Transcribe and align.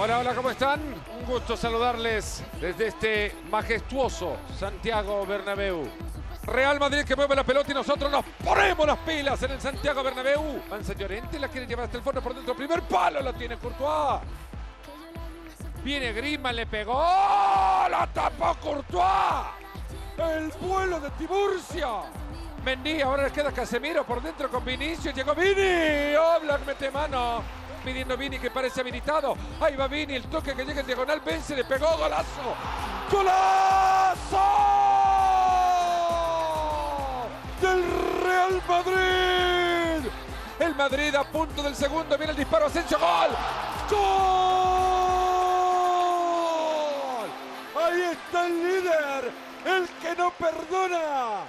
Hola, 0.00 0.20
hola, 0.20 0.32
¿cómo 0.32 0.48
están? 0.48 0.80
Un 1.18 1.26
gusto 1.26 1.56
saludarles 1.56 2.44
desde 2.60 2.86
este 2.86 3.34
majestuoso 3.50 4.36
Santiago 4.56 5.26
Bernabéu. 5.26 5.88
Real 6.44 6.78
Madrid 6.78 7.02
que 7.02 7.16
mueve 7.16 7.34
la 7.34 7.42
pelota 7.42 7.72
y 7.72 7.74
nosotros 7.74 8.08
nos 8.08 8.24
ponemos 8.44 8.86
las 8.86 8.98
pilas 8.98 9.42
en 9.42 9.50
el 9.50 9.60
Santiago 9.60 10.04
Bernabéu. 10.04 10.62
Mansa 10.70 10.92
Llorente 10.92 11.40
la 11.40 11.48
quiere 11.48 11.66
llevar 11.66 11.86
hasta 11.86 11.96
el 11.96 12.04
fondo 12.04 12.22
por 12.22 12.32
dentro. 12.32 12.54
Primer 12.54 12.82
palo 12.82 13.20
la 13.20 13.32
tiene 13.32 13.56
Courtois. 13.58 14.20
Viene 15.82 16.12
Griezmann, 16.12 16.54
le 16.54 16.66
pegó. 16.66 16.94
¡La 16.94 18.08
tapó 18.14 18.54
Courtois! 18.60 19.48
El 20.16 20.52
vuelo 20.60 21.00
de 21.00 21.10
Tiburcia. 21.10 21.88
Mendy, 22.64 23.00
ahora 23.00 23.24
le 23.24 23.32
queda 23.32 23.50
Casemiro 23.50 24.06
por 24.06 24.22
dentro 24.22 24.48
con 24.48 24.64
Vinicius. 24.64 25.12
Llegó 25.12 25.34
Vini. 25.34 26.14
Oblak 26.14 26.64
mete 26.64 26.88
mano. 26.88 27.57
Pidiendo 27.88 28.18
Vini 28.18 28.38
que 28.38 28.50
parece 28.50 28.82
habilitado. 28.82 29.34
Ahí 29.58 29.74
va 29.74 29.88
Vini, 29.88 30.14
el 30.14 30.24
toque 30.24 30.52
que 30.52 30.62
llega 30.62 30.82
en 30.82 30.86
diagonal. 30.86 31.22
Vence, 31.24 31.56
le 31.56 31.64
pegó. 31.64 31.96
Golazo. 31.96 32.54
¡Golazo! 33.10 34.44
Del 37.62 37.82
Real 38.22 38.62
Madrid. 38.68 40.10
El 40.60 40.74
Madrid 40.74 41.14
a 41.14 41.24
punto 41.24 41.62
del 41.62 41.74
segundo. 41.74 42.18
Viene 42.18 42.32
el 42.32 42.36
disparo. 42.36 42.66
Asensio. 42.66 42.98
¡Gol! 42.98 43.30
¡Gol! 43.88 43.98
Ahí 47.82 48.02
está 48.02 48.46
el 48.46 48.68
líder. 48.68 49.32
El 49.64 49.88
que 49.88 50.14
no 50.14 50.30
perdona. 50.32 51.46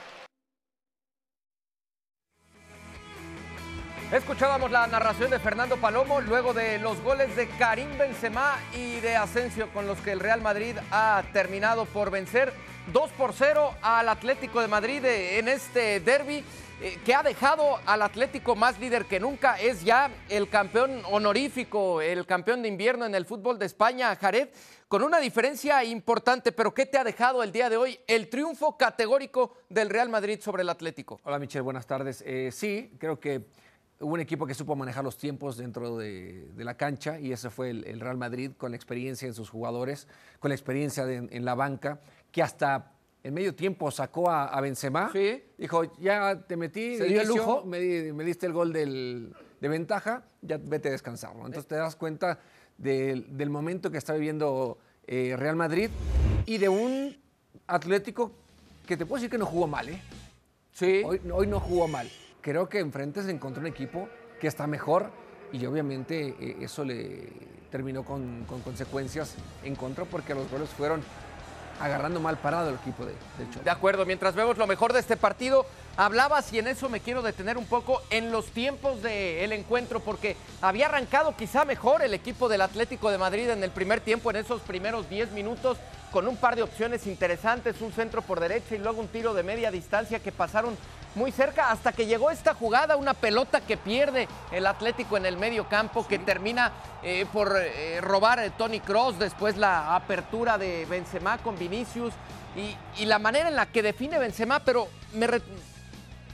Escuchábamos 4.11 4.71
la 4.71 4.87
narración 4.87 5.29
de 5.29 5.37
Fernando 5.37 5.77
Palomo 5.77 6.19
luego 6.19 6.51
de 6.51 6.79
los 6.79 6.99
goles 7.03 7.35
de 7.35 7.47
Karim 7.47 7.95
Benzema 7.95 8.57
y 8.75 8.99
de 9.01 9.15
Asensio 9.15 9.71
con 9.71 9.85
los 9.85 9.99
que 9.99 10.11
el 10.11 10.19
Real 10.19 10.41
Madrid 10.41 10.75
ha 10.89 11.23
terminado 11.31 11.85
por 11.85 12.09
vencer 12.09 12.51
2 12.91 13.11
por 13.11 13.33
0 13.33 13.75
al 13.83 14.09
Atlético 14.09 14.61
de 14.61 14.67
Madrid 14.67 15.05
en 15.05 15.47
este 15.47 15.99
derby 15.99 16.43
eh, 16.81 16.97
que 17.05 17.13
ha 17.13 17.21
dejado 17.21 17.77
al 17.85 18.01
Atlético 18.01 18.55
más 18.55 18.79
líder 18.79 19.05
que 19.05 19.19
nunca. 19.19 19.59
Es 19.59 19.83
ya 19.83 20.09
el 20.27 20.49
campeón 20.49 21.03
honorífico, 21.11 22.01
el 22.01 22.25
campeón 22.25 22.63
de 22.63 22.67
invierno 22.67 23.05
en 23.05 23.13
el 23.13 23.25
fútbol 23.25 23.59
de 23.59 23.67
España, 23.67 24.15
Jared, 24.15 24.49
con 24.87 25.03
una 25.03 25.19
diferencia 25.19 25.83
importante. 25.83 26.51
Pero 26.51 26.73
¿qué 26.73 26.87
te 26.87 26.97
ha 26.97 27.03
dejado 27.03 27.43
el 27.43 27.51
día 27.51 27.69
de 27.69 27.77
hoy 27.77 27.99
el 28.07 28.27
triunfo 28.27 28.75
categórico 28.75 29.53
del 29.69 29.87
Real 29.87 30.09
Madrid 30.09 30.39
sobre 30.41 30.63
el 30.63 30.69
Atlético? 30.69 31.19
Hola 31.25 31.37
Michelle, 31.37 31.61
buenas 31.61 31.85
tardes. 31.85 32.23
Eh, 32.25 32.49
sí, 32.51 32.91
creo 32.97 33.19
que 33.19 33.45
hubo 33.99 34.13
un 34.13 34.19
equipo 34.19 34.45
que 34.45 34.53
supo 34.53 34.75
manejar 34.75 35.03
los 35.03 35.17
tiempos 35.17 35.57
dentro 35.57 35.97
de, 35.97 36.47
de 36.55 36.63
la 36.63 36.75
cancha 36.77 37.19
y 37.19 37.31
ese 37.33 37.49
fue 37.49 37.69
el, 37.71 37.83
el, 37.85 37.99
Real 37.99 38.17
Madrid 38.17 38.51
con 38.57 38.71
la 38.71 38.77
experiencia 38.77 39.27
en 39.27 39.33
sus 39.33 39.49
jugadores, 39.49 40.07
con 40.39 40.49
la 40.49 40.55
experiencia 40.55 41.05
de, 41.05 41.17
en 41.29 41.45
la 41.45 41.55
banca, 41.55 41.99
que 42.31 42.41
hasta 42.41 42.93
en 43.23 43.33
medio 43.33 43.53
tiempo 43.53 43.91
sacó 43.91 44.29
a, 44.29 44.45
a 44.45 44.61
Benzema. 44.61 45.09
Sí. 45.11 45.43
Dijo, 45.57 45.83
ya 45.99 46.41
te 46.47 46.55
metí, 46.55 46.95
Se 46.97 47.05
dio 47.05 47.21
el 47.21 47.27
lujo. 47.27 47.65
Me, 47.65 47.79
di- 47.79 48.13
me 48.13 48.23
diste 48.23 48.45
el 48.45 48.53
gol 48.53 48.71
del- 48.71 49.33
de 49.59 49.67
ventaja, 49.67 50.23
ya 50.41 50.57
vete 50.57 50.87
a 50.87 50.91
descansar. 50.91 51.35
¿no? 51.35 51.45
Entonces 51.45 51.67
te 51.67 51.75
das 51.75 51.97
cuenta 51.97 52.39
del, 52.77 53.35
del 53.37 53.49
momento 53.49 53.91
que 53.91 53.97
está 53.97 54.13
viviendo 54.13 54.77
eh, 55.07 55.35
Real 55.37 55.57
Madrid 55.57 55.89
y 56.45 56.57
de 56.59 56.69
un 56.69 57.17
Atlético 57.67 58.31
que 58.87 58.95
te 58.95 59.05
puedo 59.05 59.19
decir 59.19 59.29
que 59.29 59.37
no 59.37 59.45
jugó 59.45 59.67
mal, 59.67 59.89
¿eh? 59.89 60.01
Sí. 60.71 61.01
Hoy, 61.05 61.19
hoy 61.33 61.45
no 61.47 61.59
jugó 61.59 61.87
mal. 61.89 62.09
Creo 62.41 62.69
que 62.69 62.79
enfrente 62.79 63.23
se 63.23 63.31
encontró 63.31 63.61
un 63.61 63.67
equipo 63.67 64.07
que 64.39 64.47
está 64.47 64.67
mejor 64.67 65.09
y 65.51 65.65
obviamente 65.65 66.35
eh, 66.39 66.57
eso 66.61 66.83
le 66.85 67.27
terminó 67.71 68.03
con, 68.03 68.45
con 68.45 68.61
consecuencias 68.61 69.35
en 69.63 69.75
contra 69.75 70.05
porque 70.05 70.33
los 70.33 70.49
goles 70.49 70.69
fueron 70.69 71.01
agarrando 71.79 72.19
mal 72.19 72.37
parado 72.37 72.69
el 72.69 72.75
equipo 72.75 73.05
de, 73.05 73.13
de 73.13 73.49
Cholo. 73.51 73.63
De 73.63 73.69
acuerdo, 73.69 74.05
mientras 74.05 74.35
vemos 74.35 74.57
lo 74.57 74.67
mejor 74.67 74.93
de 74.93 74.99
este 74.99 75.17
partido, 75.17 75.65
hablabas 75.97 76.51
y 76.53 76.59
en 76.59 76.67
eso 76.67 76.89
me 76.89 76.99
quiero 76.99 77.21
detener 77.21 77.57
un 77.57 77.65
poco 77.65 78.01
en 78.09 78.31
los 78.31 78.47
tiempos 78.47 79.01
del 79.01 79.51
encuentro, 79.51 79.99
porque 79.99 80.35
había 80.61 80.85
arrancado 80.87 81.35
quizá 81.35 81.65
mejor 81.65 82.01
el 82.01 82.13
equipo 82.13 82.47
del 82.49 82.61
Atlético 82.61 83.11
de 83.11 83.17
Madrid 83.17 83.49
en 83.49 83.63
el 83.63 83.71
primer 83.71 83.99
tiempo, 84.01 84.29
en 84.29 84.37
esos 84.37 84.61
primeros 84.61 85.09
10 85.09 85.31
minutos, 85.31 85.77
con 86.11 86.27
un 86.27 86.37
par 86.37 86.55
de 86.55 86.63
opciones 86.63 87.05
interesantes, 87.05 87.81
un 87.81 87.91
centro 87.91 88.21
por 88.21 88.39
derecha 88.39 88.73
y 88.75 88.79
luego 88.79 88.99
un 89.01 89.07
tiro 89.09 89.33
de 89.33 89.43
media 89.43 89.69
distancia 89.71 90.19
que 90.19 90.31
pasaron 90.31 90.75
muy 91.15 91.31
cerca 91.31 91.71
hasta 91.71 91.91
que 91.91 92.05
llegó 92.05 92.31
esta 92.31 92.53
jugada, 92.53 92.95
una 92.95 93.13
pelota 93.13 93.61
que 93.61 93.77
pierde 93.77 94.27
el 94.51 94.65
Atlético 94.67 95.17
en 95.17 95.25
el 95.25 95.37
medio 95.37 95.67
campo, 95.67 96.07
que 96.07 96.17
termina 96.19 96.71
eh, 97.03 97.25
por 97.33 97.55
eh, 97.59 97.99
robar 98.01 98.39
eh, 98.39 98.51
Tony 98.57 98.79
Cross, 98.79 99.19
después 99.19 99.57
la 99.57 99.95
apertura 99.95 100.57
de 100.57 100.85
Benzema 100.85 101.37
con 101.39 101.57
Vinicius 101.57 102.13
y, 102.55 102.75
y 103.01 103.05
la 103.05 103.19
manera 103.19 103.49
en 103.49 103.55
la 103.55 103.65
que 103.67 103.81
define 103.83 104.17
Benzema, 104.19 104.59
pero 104.59 104.87
me, 105.13 105.27
re- 105.27 105.41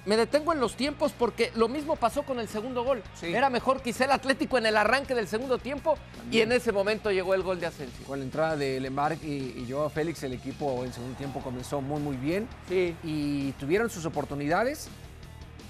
me 0.06 0.18
detengo 0.18 0.54
en 0.54 0.60
los 0.60 0.76
tiempos 0.76 1.12
porque 1.18 1.52
lo 1.56 1.68
mismo 1.68 1.96
pasó 1.96 2.24
con 2.24 2.40
el 2.40 2.48
segundo 2.48 2.84
gol. 2.84 3.02
Sí. 3.16 3.34
Era 3.34 3.50
mejor 3.50 3.82
quizá 3.82 4.06
el 4.06 4.12
Atlético 4.12 4.58
en 4.58 4.68
el 4.68 4.78
arranque 4.78 5.16
del 5.16 5.28
segundo 5.28 5.58
tiempo 5.58 5.98
y 6.32 6.42
en 6.42 6.52
ese 6.52 6.72
momento 6.72 7.12
llegó 7.12 7.34
el 7.34 7.44
gol 7.44 7.60
de 7.60 7.68
Asensio. 7.68 8.06
Con 8.06 8.20
la 8.20 8.26
entrada 8.26 8.56
de 8.56 8.80
Lemarc 8.80 9.24
y, 9.24 9.28
y 9.58 9.68
Joao 9.70 9.90
Félix, 9.90 10.24
el 10.24 10.34
equipo 10.34 10.84
en 10.86 10.94
segundo 10.94 11.18
tiempo 11.18 11.42
comenzó 11.42 11.82
muy, 11.82 12.00
muy 12.00 12.18
bien. 12.18 12.48
Sí. 12.70 12.96
Y 13.04 13.52
tuvieron 13.54 13.90
sus 13.90 14.06
oportunidades 14.06 14.90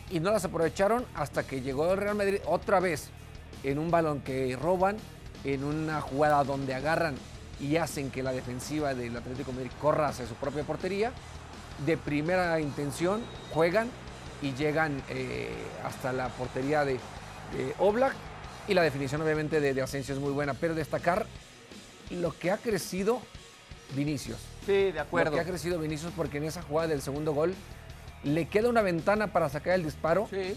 y 0.09 0.19
no 0.19 0.31
las 0.31 0.45
aprovecharon 0.45 1.05
hasta 1.15 1.43
que 1.43 1.61
llegó 1.61 1.91
el 1.91 1.97
Real 1.97 2.15
Madrid 2.15 2.39
otra 2.45 2.79
vez 2.79 3.09
en 3.63 3.79
un 3.79 3.89
balón 3.89 4.21
que 4.21 4.55
roban, 4.55 4.97
en 5.43 5.63
una 5.63 6.01
jugada 6.01 6.43
donde 6.43 6.73
agarran 6.73 7.15
y 7.59 7.77
hacen 7.77 8.11
que 8.11 8.21
la 8.21 8.31
defensiva 8.31 8.93
del 8.93 9.15
Atlético 9.15 9.51
de 9.51 9.57
Madrid 9.57 9.71
corra 9.81 10.09
hacia 10.09 10.27
su 10.27 10.35
propia 10.35 10.63
portería. 10.63 11.11
De 11.85 11.97
primera 11.97 12.59
intención 12.59 13.21
juegan 13.51 13.89
y 14.45 14.53
llegan 14.53 15.01
eh, 15.09 15.49
hasta 15.83 16.13
la 16.13 16.29
portería 16.29 16.85
de, 16.85 16.93
de 16.93 17.73
Oblak 17.79 18.13
y 18.67 18.75
la 18.75 18.83
definición 18.83 19.21
obviamente 19.21 19.59
de, 19.59 19.73
de 19.73 19.81
Asensio 19.81 20.13
es 20.13 20.21
muy 20.21 20.31
buena, 20.31 20.53
pero 20.53 20.75
destacar 20.75 21.25
lo 22.11 22.37
que 22.37 22.51
ha 22.51 22.57
crecido 22.57 23.19
Vinicius. 23.95 24.37
Sí, 24.65 24.91
de 24.91 25.03
Lo 25.11 25.31
que 25.31 25.39
ha 25.39 25.45
crecido 25.45 25.79
Vinicius 25.79 26.11
porque 26.15 26.37
en 26.37 26.43
esa 26.43 26.61
jugada 26.61 26.89
del 26.89 27.01
segundo 27.01 27.33
gol 27.33 27.55
le 28.23 28.47
queda 28.47 28.69
una 28.69 28.83
ventana 28.83 29.33
para 29.33 29.49
sacar 29.49 29.73
el 29.73 29.83
disparo. 29.83 30.27
Sí. 30.29 30.55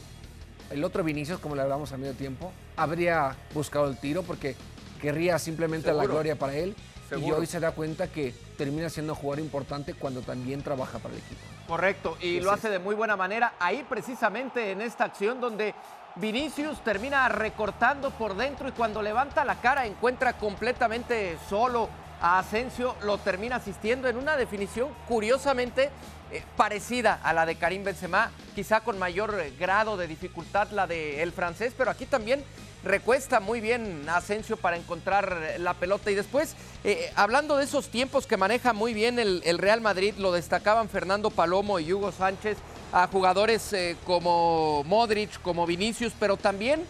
El 0.70 0.84
otro 0.84 1.02
Vinicius, 1.02 1.40
como 1.40 1.54
le 1.54 1.62
hablamos 1.62 1.92
a 1.92 1.96
medio 1.96 2.12
tiempo, 2.12 2.52
habría 2.76 3.36
buscado 3.54 3.88
el 3.88 3.98
tiro 3.98 4.22
porque 4.22 4.54
querría 5.00 5.38
simplemente 5.38 5.92
la 5.94 6.04
gloria 6.04 6.36
para 6.36 6.54
él. 6.54 6.74
Y 7.16 7.30
hoy 7.30 7.46
se 7.46 7.60
da 7.60 7.72
cuenta 7.72 8.08
que 8.08 8.34
termina 8.56 8.90
siendo 8.90 9.14
un 9.14 9.18
jugador 9.18 9.40
importante 9.44 9.94
cuando 9.94 10.20
también 10.20 10.62
trabaja 10.62 10.98
para 10.98 11.14
el 11.14 11.20
equipo. 11.20 11.40
Correcto, 11.66 12.16
y 12.20 12.34
Sí, 12.34 12.40
lo 12.40 12.50
sí. 12.50 12.54
hace 12.58 12.70
de 12.70 12.78
muy 12.78 12.94
buena 12.94 13.16
manera. 13.16 13.54
Ahí 13.58 13.84
precisamente 13.88 14.72
en 14.72 14.80
esta 14.80 15.04
acción 15.04 15.40
donde 15.40 15.74
Vinicius 16.16 16.82
termina 16.82 17.28
recortando 17.28 18.10
por 18.10 18.36
dentro 18.36 18.68
y 18.68 18.72
cuando 18.72 19.02
levanta 19.02 19.44
la 19.44 19.60
cara 19.60 19.86
encuentra 19.86 20.34
completamente 20.34 21.38
solo 21.48 21.88
a 22.20 22.40
Asensio, 22.40 22.96
lo 23.02 23.18
termina 23.18 23.56
asistiendo 23.56 24.08
en 24.08 24.16
una 24.16 24.36
definición 24.36 24.88
curiosamente 25.06 25.90
eh, 26.32 26.42
parecida 26.56 27.20
a 27.22 27.32
la 27.32 27.46
de 27.46 27.54
Karim 27.56 27.84
Benzema, 27.84 28.32
quizá 28.54 28.80
con 28.80 28.98
mayor 28.98 29.38
eh, 29.38 29.52
grado 29.58 29.96
de 29.96 30.08
dificultad 30.08 30.68
la 30.72 30.86
del 30.88 31.32
francés, 31.32 31.72
pero 31.78 31.90
aquí 31.90 32.06
también 32.06 32.42
recuesta 32.88 33.38
muy 33.38 33.60
bien 33.60 34.04
a 34.08 34.16
Asensio 34.16 34.56
para 34.56 34.76
encontrar 34.76 35.36
la 35.58 35.74
pelota. 35.74 36.10
Y 36.10 36.14
después, 36.16 36.56
eh, 36.82 37.12
hablando 37.14 37.56
de 37.56 37.64
esos 37.64 37.88
tiempos 37.88 38.26
que 38.26 38.36
maneja 38.36 38.72
muy 38.72 38.92
bien 38.94 39.18
el, 39.20 39.42
el 39.44 39.58
Real 39.58 39.80
Madrid, 39.80 40.14
lo 40.18 40.32
destacaban 40.32 40.88
Fernando 40.88 41.30
Palomo 41.30 41.78
y 41.78 41.92
Hugo 41.92 42.10
Sánchez, 42.10 42.58
a 42.92 43.06
jugadores 43.06 43.72
eh, 43.72 43.96
como 44.04 44.82
Modric, 44.84 45.40
como 45.42 45.66
Vinicius, 45.66 46.12
pero 46.18 46.36
también 46.36 46.82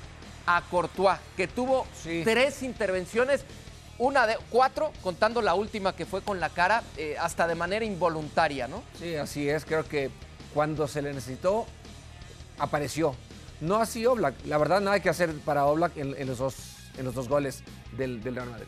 a 0.46 0.62
Courtois, 0.62 1.18
que 1.36 1.46
tuvo 1.48 1.86
Sí. 2.02 2.22
tres 2.24 2.62
intervenciones, 2.62 3.44
una 3.98 4.26
de 4.26 4.38
cuatro, 4.48 4.92
contando 5.02 5.42
la 5.42 5.54
última 5.54 5.94
que 5.94 6.06
fue 6.06 6.22
con 6.22 6.38
la 6.40 6.48
cara, 6.50 6.82
eh, 6.96 7.16
hasta 7.20 7.46
de 7.48 7.54
manera 7.56 7.84
involuntaria, 7.84 8.68
¿no? 8.68 8.82
Sí, 8.98 9.16
así 9.16 9.48
es. 9.48 9.64
Creo 9.64 9.86
que 9.86 10.10
cuando 10.54 10.86
se 10.88 11.02
le 11.02 11.12
necesitó, 11.12 11.66
apareció. 12.58 13.14
No 13.60 13.76
así 13.76 14.06
Oblak. 14.06 14.34
La 14.46 14.58
verdad, 14.58 14.80
nada 14.80 15.00
que 15.00 15.08
hacer 15.08 15.32
para 15.44 15.66
Oblak 15.66 15.96
en, 15.96 16.26
los, 16.26 16.38
dos, 16.38 16.54
en 16.96 17.04
los 17.04 17.14
dos 17.14 17.28
goles 17.28 17.62
del, 17.96 18.22
Real 18.22 18.50
Madrid. 18.50 18.66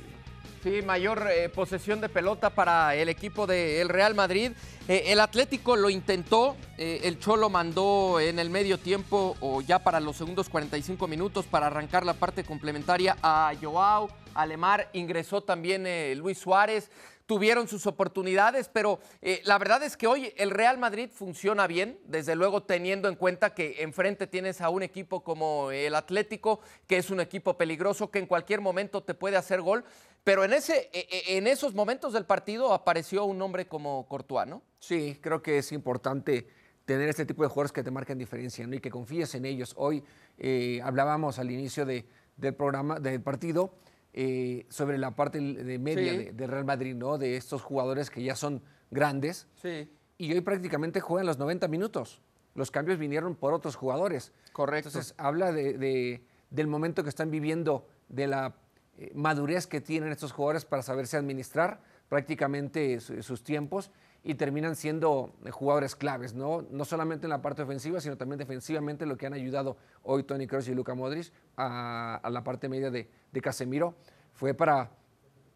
Sí, 0.62 0.82
mayor 0.82 1.26
eh, 1.32 1.48
posesión 1.48 2.02
de 2.02 2.10
pelota 2.10 2.50
para 2.50 2.94
el 2.94 3.08
equipo 3.08 3.46
del 3.46 3.88
Real 3.88 4.14
Madrid. 4.14 4.52
Eh, 4.88 5.04
el 5.06 5.20
Atlético 5.20 5.74
lo 5.76 5.88
intentó, 5.88 6.56
eh, 6.76 7.00
el 7.04 7.18
Cholo 7.18 7.48
mandó 7.48 8.20
en 8.20 8.38
el 8.38 8.50
medio 8.50 8.76
tiempo 8.76 9.36
o 9.40 9.62
ya 9.62 9.78
para 9.78 10.00
los 10.00 10.16
segundos 10.16 10.50
45 10.50 11.08
minutos 11.08 11.46
para 11.46 11.68
arrancar 11.68 12.04
la 12.04 12.12
parte 12.12 12.44
complementaria 12.44 13.16
a 13.22 13.52
Joao, 13.62 14.10
a 14.34 14.44
Lemar, 14.44 14.90
ingresó 14.92 15.40
también 15.40 15.86
Luis 16.18 16.38
Suárez. 16.38 16.90
Tuvieron 17.30 17.68
sus 17.68 17.86
oportunidades, 17.86 18.68
pero 18.68 18.98
eh, 19.22 19.40
la 19.44 19.56
verdad 19.56 19.84
es 19.84 19.96
que 19.96 20.08
hoy 20.08 20.34
el 20.36 20.50
Real 20.50 20.78
Madrid 20.78 21.10
funciona 21.14 21.68
bien, 21.68 21.96
desde 22.08 22.34
luego 22.34 22.64
teniendo 22.64 23.08
en 23.08 23.14
cuenta 23.14 23.54
que 23.54 23.84
enfrente 23.84 24.26
tienes 24.26 24.60
a 24.60 24.68
un 24.68 24.82
equipo 24.82 25.22
como 25.22 25.70
el 25.70 25.94
Atlético, 25.94 26.58
que 26.88 26.96
es 26.96 27.08
un 27.08 27.20
equipo 27.20 27.56
peligroso, 27.56 28.10
que 28.10 28.18
en 28.18 28.26
cualquier 28.26 28.60
momento 28.60 29.04
te 29.04 29.14
puede 29.14 29.36
hacer 29.36 29.60
gol, 29.60 29.84
pero 30.24 30.42
en, 30.42 30.52
ese, 30.52 30.90
e, 30.92 31.06
e, 31.08 31.36
en 31.36 31.46
esos 31.46 31.72
momentos 31.72 32.14
del 32.14 32.24
partido 32.24 32.74
apareció 32.74 33.24
un 33.24 33.40
hombre 33.40 33.68
como 33.68 34.08
Courtois, 34.08 34.48
¿no? 34.48 34.62
Sí, 34.80 35.16
creo 35.20 35.40
que 35.40 35.58
es 35.58 35.70
importante 35.70 36.48
tener 36.84 37.08
este 37.08 37.26
tipo 37.26 37.44
de 37.44 37.48
jugadores 37.48 37.70
que 37.70 37.84
te 37.84 37.92
marcan 37.92 38.18
diferencia 38.18 38.66
¿no? 38.66 38.74
y 38.74 38.80
que 38.80 38.90
confíes 38.90 39.36
en 39.36 39.44
ellos. 39.44 39.72
Hoy 39.76 40.02
eh, 40.36 40.80
hablábamos 40.82 41.38
al 41.38 41.48
inicio 41.52 41.86
de, 41.86 42.06
del 42.36 42.56
programa, 42.56 42.98
del 42.98 43.22
partido, 43.22 43.72
eh, 44.12 44.66
sobre 44.68 44.98
la 44.98 45.14
parte 45.14 45.40
de 45.40 45.78
media 45.78 46.32
de, 46.32 46.46
Real 46.46 46.64
Madrid, 46.64 46.94
¿no? 46.94 47.18
De 47.18 47.36
estos 47.36 47.62
jugadores 47.62 48.10
que 48.10 48.22
ya 48.22 48.34
son 48.34 48.62
grandes. 48.90 49.46
Sí. 49.62 49.88
Y 50.18 50.32
hoy 50.32 50.40
prácticamente 50.40 51.00
juegan 51.00 51.26
los 51.26 51.38
90 51.38 51.68
minutos. 51.68 52.20
Los 52.54 52.70
cambios 52.70 52.98
vinieron 52.98 53.36
por 53.36 53.54
otros 53.54 53.76
jugadores. 53.76 54.32
Correcto. 54.52 54.88
Entonces 54.88 55.14
habla 55.16 55.52
de, 55.52 56.22
del 56.50 56.66
momento 56.66 57.02
que 57.02 57.08
están 57.08 57.30
viviendo, 57.30 57.86
de 58.08 58.26
la 58.26 58.56
eh, 58.98 59.12
madurez 59.14 59.66
que 59.66 59.80
tienen 59.80 60.10
estos 60.10 60.32
jugadores 60.32 60.64
para 60.64 60.82
saberse 60.82 61.16
administrar 61.16 61.80
prácticamente 62.10 63.00
sus 63.00 63.42
tiempos 63.42 63.90
y 64.22 64.34
terminan 64.34 64.76
siendo 64.76 65.32
jugadores 65.50 65.96
claves, 65.96 66.34
¿no? 66.34 66.66
No 66.70 66.84
solamente 66.84 67.24
en 67.24 67.30
la 67.30 67.40
parte 67.40 67.62
ofensiva, 67.62 68.02
sino 68.02 68.18
también 68.18 68.38
defensivamente, 68.38 69.06
lo 69.06 69.16
que 69.16 69.24
han 69.24 69.32
ayudado 69.32 69.78
hoy 70.02 70.24
Tony 70.24 70.46
Kroos 70.46 70.68
y 70.68 70.74
Luka 70.74 70.94
Modric 70.94 71.32
a, 71.56 72.20
la 72.30 72.44
parte 72.44 72.68
media 72.68 72.90
de 72.90 73.40
Casemiro, 73.40 73.94
fue 74.34 74.52
para 74.52 74.90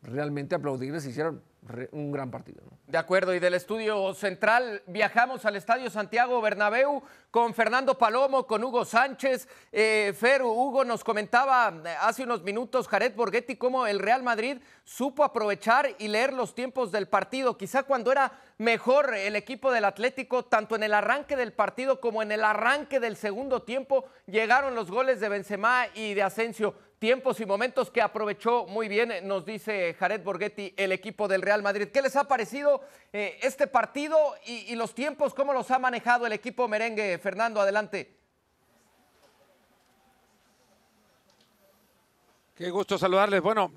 realmente 0.05 0.55
aplaudirles, 0.55 1.07
hicieron 1.07 1.43
un 1.93 2.13
gran 2.13 2.31
partido. 2.31 2.63
De 2.87 2.99
acuerdo, 2.99 3.35
y 3.35 3.39
del 3.39 3.55
estudio 3.55 4.13
central 4.13 4.83
viajamos 4.87 5.45
al 5.47 5.57
Estadio 5.57 5.89
Santiago 5.89 6.41
Bernabéu 6.43 7.03
con 7.31 7.55
Fernando 7.55 7.97
Palomo, 7.97 8.47
con 8.47 8.63
Hugo 8.63 8.85
Sánchez. 8.85 9.49
Eh, 9.73 10.13
Fer, 10.15 10.43
Hugo 10.43 10.85
nos 10.85 11.03
comentaba 11.03 11.73
eh, 11.85 11.95
hace 12.01 12.25
unos 12.25 12.43
minutos 12.43 12.87
Jared 12.87 13.15
Borghetti 13.15 13.57
cómo 13.57 13.87
el 13.87 13.99
Real 13.99 14.23
Madrid 14.23 14.59
supo 14.85 15.25
aprovechar 15.25 15.89
y 15.99 16.09
leer 16.09 16.35
los 16.35 16.55
tiempos 16.55 16.93
del 16.93 17.09
partido. 17.09 17.57
Quizá 17.57 17.85
cuando 17.85 18.13
era 18.13 18.33
mejor 18.59 19.15
el 19.15 19.35
equipo 19.35 19.73
del 19.73 19.87
Atlético, 19.87 20.45
tanto 20.45 20.77
en 20.77 20.83
el 20.83 20.93
arranque 20.93 21.35
del 21.35 21.55
partido 21.55 22.01
como 22.01 22.23
en 22.23 22.31
el 22.31 22.45
arranque 22.45 23.01
del 23.01 23.17
segundo 23.17 23.63
tiempo, 23.63 24.05
llegaron 24.27 24.75
los 24.75 24.91
goles 24.91 25.19
de 25.19 25.31
Benzema 25.31 25.87
y 25.95 26.13
de 26.13 26.23
Asensio 26.23 26.75
tiempos 26.99 27.41
y 27.41 27.47
momentos 27.47 27.91
que 27.91 28.01
aprovechó 28.01 28.67
muy 28.67 28.89
bien, 28.89 29.13
nos 29.23 29.45
dice 29.45 29.95
Jared 29.95 30.23
Borghetti, 30.23 30.75
el 30.77 30.93
equipo 30.93 31.29
del 31.29 31.43
Real 31.43 31.63
Madrid. 31.63 31.89
¿Qué 31.93 32.03
les 32.03 32.17
ha 32.17 32.25
parecido 32.25 32.81
eh, 33.13 33.39
este 33.43 33.67
partido 33.67 34.17
y, 34.47 34.75
los 34.75 34.95
tiempos? 34.95 35.35
¿Cómo 35.35 35.53
los 35.53 35.71
ha 35.71 35.79
manejado 35.79 36.27
el 36.27 36.33
equipo 36.33 36.69
merengue? 36.69 37.19
Fernando, 37.19 37.61
adelante. 37.61 38.17
Qué 42.55 42.71
gusto 42.71 42.97
saludarles. 42.97 43.41
Bueno, 43.43 43.73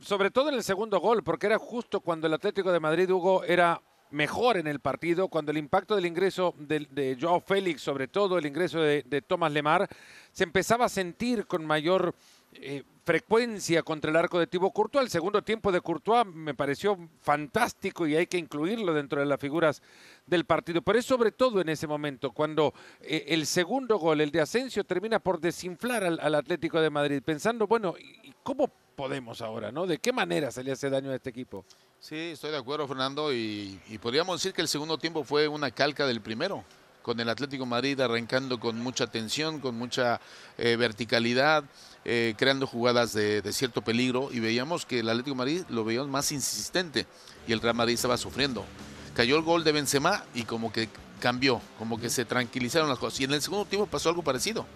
sobre 0.00 0.30
todo 0.30 0.48
en 0.48 0.56
el 0.56 0.64
segundo 0.64 1.00
gol, 1.00 1.22
porque 1.22 1.46
era 1.46 1.58
justo 1.58 2.00
cuando 2.00 2.26
el 2.26 2.34
Atlético 2.34 2.72
de 2.72 2.80
Madrid, 2.80 3.10
Hugo, 3.10 3.44
era 3.44 3.80
mejor 4.10 4.56
en 4.56 4.66
el 4.66 4.80
partido, 4.80 5.28
cuando 5.28 5.50
el 5.50 5.58
impacto 5.58 5.96
del 5.96 6.06
ingreso 6.06 6.54
de, 6.58 7.16
Joao 7.20 7.40
Félix, 7.40 7.82
sobre 7.82 8.08
todo 8.08 8.38
el 8.38 8.46
ingreso 8.46 8.80
de, 8.80 9.02
de 9.02 9.22
Tomás 9.22 9.52
Lemar, 9.52 9.88
se 10.32 10.44
empezaba 10.44 10.86
a 10.86 10.88
sentir 10.88 11.46
con 11.46 11.64
mayor 11.64 12.14
eh, 12.56 12.84
frecuencia 13.04 13.82
contra 13.82 14.10
el 14.10 14.16
arco 14.16 14.38
de 14.38 14.46
Thibaut 14.46 14.72
Courtois. 14.72 15.04
El 15.04 15.10
segundo 15.10 15.42
tiempo 15.42 15.70
de 15.70 15.82
Courtois 15.82 16.24
me 16.26 16.54
pareció 16.54 16.96
fantástico 17.20 18.06
y 18.06 18.16
hay 18.16 18.26
que 18.26 18.38
incluirlo 18.38 18.94
dentro 18.94 19.20
de 19.20 19.26
las 19.26 19.38
figuras 19.38 19.82
del 20.26 20.46
partido. 20.46 20.80
Pero 20.80 20.98
es 20.98 21.04
sobre 21.04 21.30
todo 21.30 21.60
en 21.60 21.68
ese 21.68 21.86
momento, 21.86 22.30
cuando 22.30 22.72
eh, 23.02 23.26
el 23.28 23.46
segundo 23.46 23.98
gol, 23.98 24.22
el 24.22 24.30
de 24.30 24.40
Asensio, 24.40 24.84
termina 24.84 25.18
por 25.18 25.40
desinflar 25.40 26.04
al, 26.04 26.34
Atlético 26.34 26.80
de 26.80 26.88
Madrid, 26.88 27.22
pensando, 27.22 27.66
bueno, 27.66 27.94
¿cómo 28.42 28.70
podemos 28.96 29.42
ahora? 29.42 29.70
¿no? 29.70 29.86
¿De 29.86 29.98
qué 29.98 30.12
manera 30.12 30.50
se 30.50 30.64
le 30.64 30.72
hace 30.72 30.88
daño 30.88 31.10
a 31.10 31.16
este 31.16 31.30
equipo? 31.30 31.64
Sí, 32.06 32.16
estoy 32.16 32.50
de 32.50 32.58
acuerdo, 32.58 32.86
Fernando, 32.86 33.32
y, 33.32 33.80
podríamos 34.02 34.38
decir 34.38 34.52
que 34.52 34.60
el 34.60 34.68
segundo 34.68 34.98
tiempo 34.98 35.24
fue 35.24 35.48
una 35.48 35.70
calca 35.70 36.06
del 36.06 36.20
primero 36.20 36.62
con 37.00 37.18
el 37.18 37.30
Atlético 37.30 37.64
Madrid 37.64 37.98
arrancando 37.98 38.60
con 38.60 38.78
mucha 38.78 39.06
tensión, 39.06 39.58
con 39.58 39.74
mucha 39.78 40.20
eh, 40.58 40.76
verticalidad, 40.76 41.64
eh, 42.04 42.34
creando 42.36 42.66
jugadas 42.66 43.14
de, 43.14 43.42
cierto 43.54 43.80
peligro 43.80 44.28
y 44.30 44.40
veíamos 44.40 44.84
que 44.84 44.98
el 44.98 45.08
Atlético 45.08 45.34
Madrid 45.34 45.62
lo 45.70 45.82
veíamos 45.82 46.10
más 46.10 46.30
insistente 46.30 47.06
y 47.48 47.54
el 47.54 47.62
Real 47.62 47.74
Madrid 47.74 47.94
estaba 47.94 48.18
sufriendo. 48.18 48.66
Cayó 49.14 49.38
el 49.38 49.42
gol 49.42 49.64
de 49.64 49.72
Benzema 49.72 50.24
y 50.34 50.42
como 50.42 50.70
que 50.70 50.90
cambió, 51.20 51.62
como 51.78 51.98
que 51.98 52.10
se 52.10 52.26
tranquilizaron 52.26 52.90
las 52.90 52.98
cosas. 52.98 53.18
Y 53.20 53.24
en 53.24 53.32
el 53.32 53.40
segundo 53.40 53.64
tiempo 53.64 53.86
pasó 53.86 54.10
algo 54.10 54.22
parecido, 54.22 54.66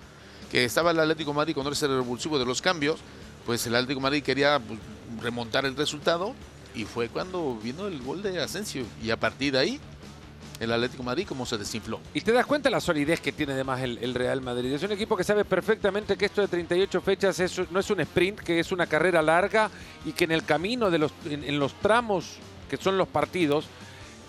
que 0.51 0.65
estaba 0.65 0.93
el 0.93 1.01
Atlético 1.01 1.35
Madrid 1.35 1.55
con 1.55 1.71
ese 1.71 1.89
revulsivo 1.89 2.39
de 2.39 2.47
los 2.47 2.63
cambios, 2.63 3.01
pues 3.45 3.67
el 3.67 3.75
Atlético 3.75 4.01
Madrid 4.01 4.23
quería 4.23 4.59
pues, 4.59 4.81
remontar 5.21 5.67
el 5.67 5.77
resultado 5.77 6.35
y 6.75 6.85
fue 6.85 7.09
cuando 7.09 7.57
vino 7.57 7.87
el 7.87 8.01
gol 8.03 8.23
de 8.23 8.41
Asensio. 8.41 8.85
Y 9.03 9.11
a 9.11 9.17
partir 9.19 9.53
de 9.53 9.59
ahí, 9.59 9.81
el 10.61 10.73
Atlético 10.73 11.03
Madrid 11.03 11.27
como 11.27 11.47
se 11.47 11.59
desinfló. 11.59 12.01
Y 12.15 12.21
te 12.21 12.33
das 12.33 12.47
cuenta 12.47 12.71
la 12.71 12.81
solidez 12.81 13.21
que 13.21 13.33
tiene 13.33 13.53
además 13.53 13.81
el, 13.83 14.15
Real 14.15 14.41
Madrid. 14.41 14.73
Es 14.73 14.83
un 14.83 14.93
equipo 14.93 15.17
que 15.17 15.25
sabe 15.25 15.45
perfectamente 15.45 16.17
que 16.17 16.27
esto 16.27 16.41
de 16.41 16.49
38 16.49 17.01
fechas 17.01 17.41
no 17.71 17.81
es 17.81 17.91
un 17.91 18.01
sprint, 18.01 18.41
que 18.41 18.61
es 18.61 18.73
una 18.73 18.87
carrera 18.87 19.23
larga 19.23 19.71
y 20.05 20.13
que 20.13 20.25
en 20.25 20.33
el 20.33 20.45
camino 20.45 20.91
de 20.91 20.99
los, 20.99 21.13
en, 21.27 21.59
los 21.59 21.75
tramos 21.75 22.37
que 22.69 22.77
son 22.77 22.99
los 22.99 23.09
partidos, 23.09 23.67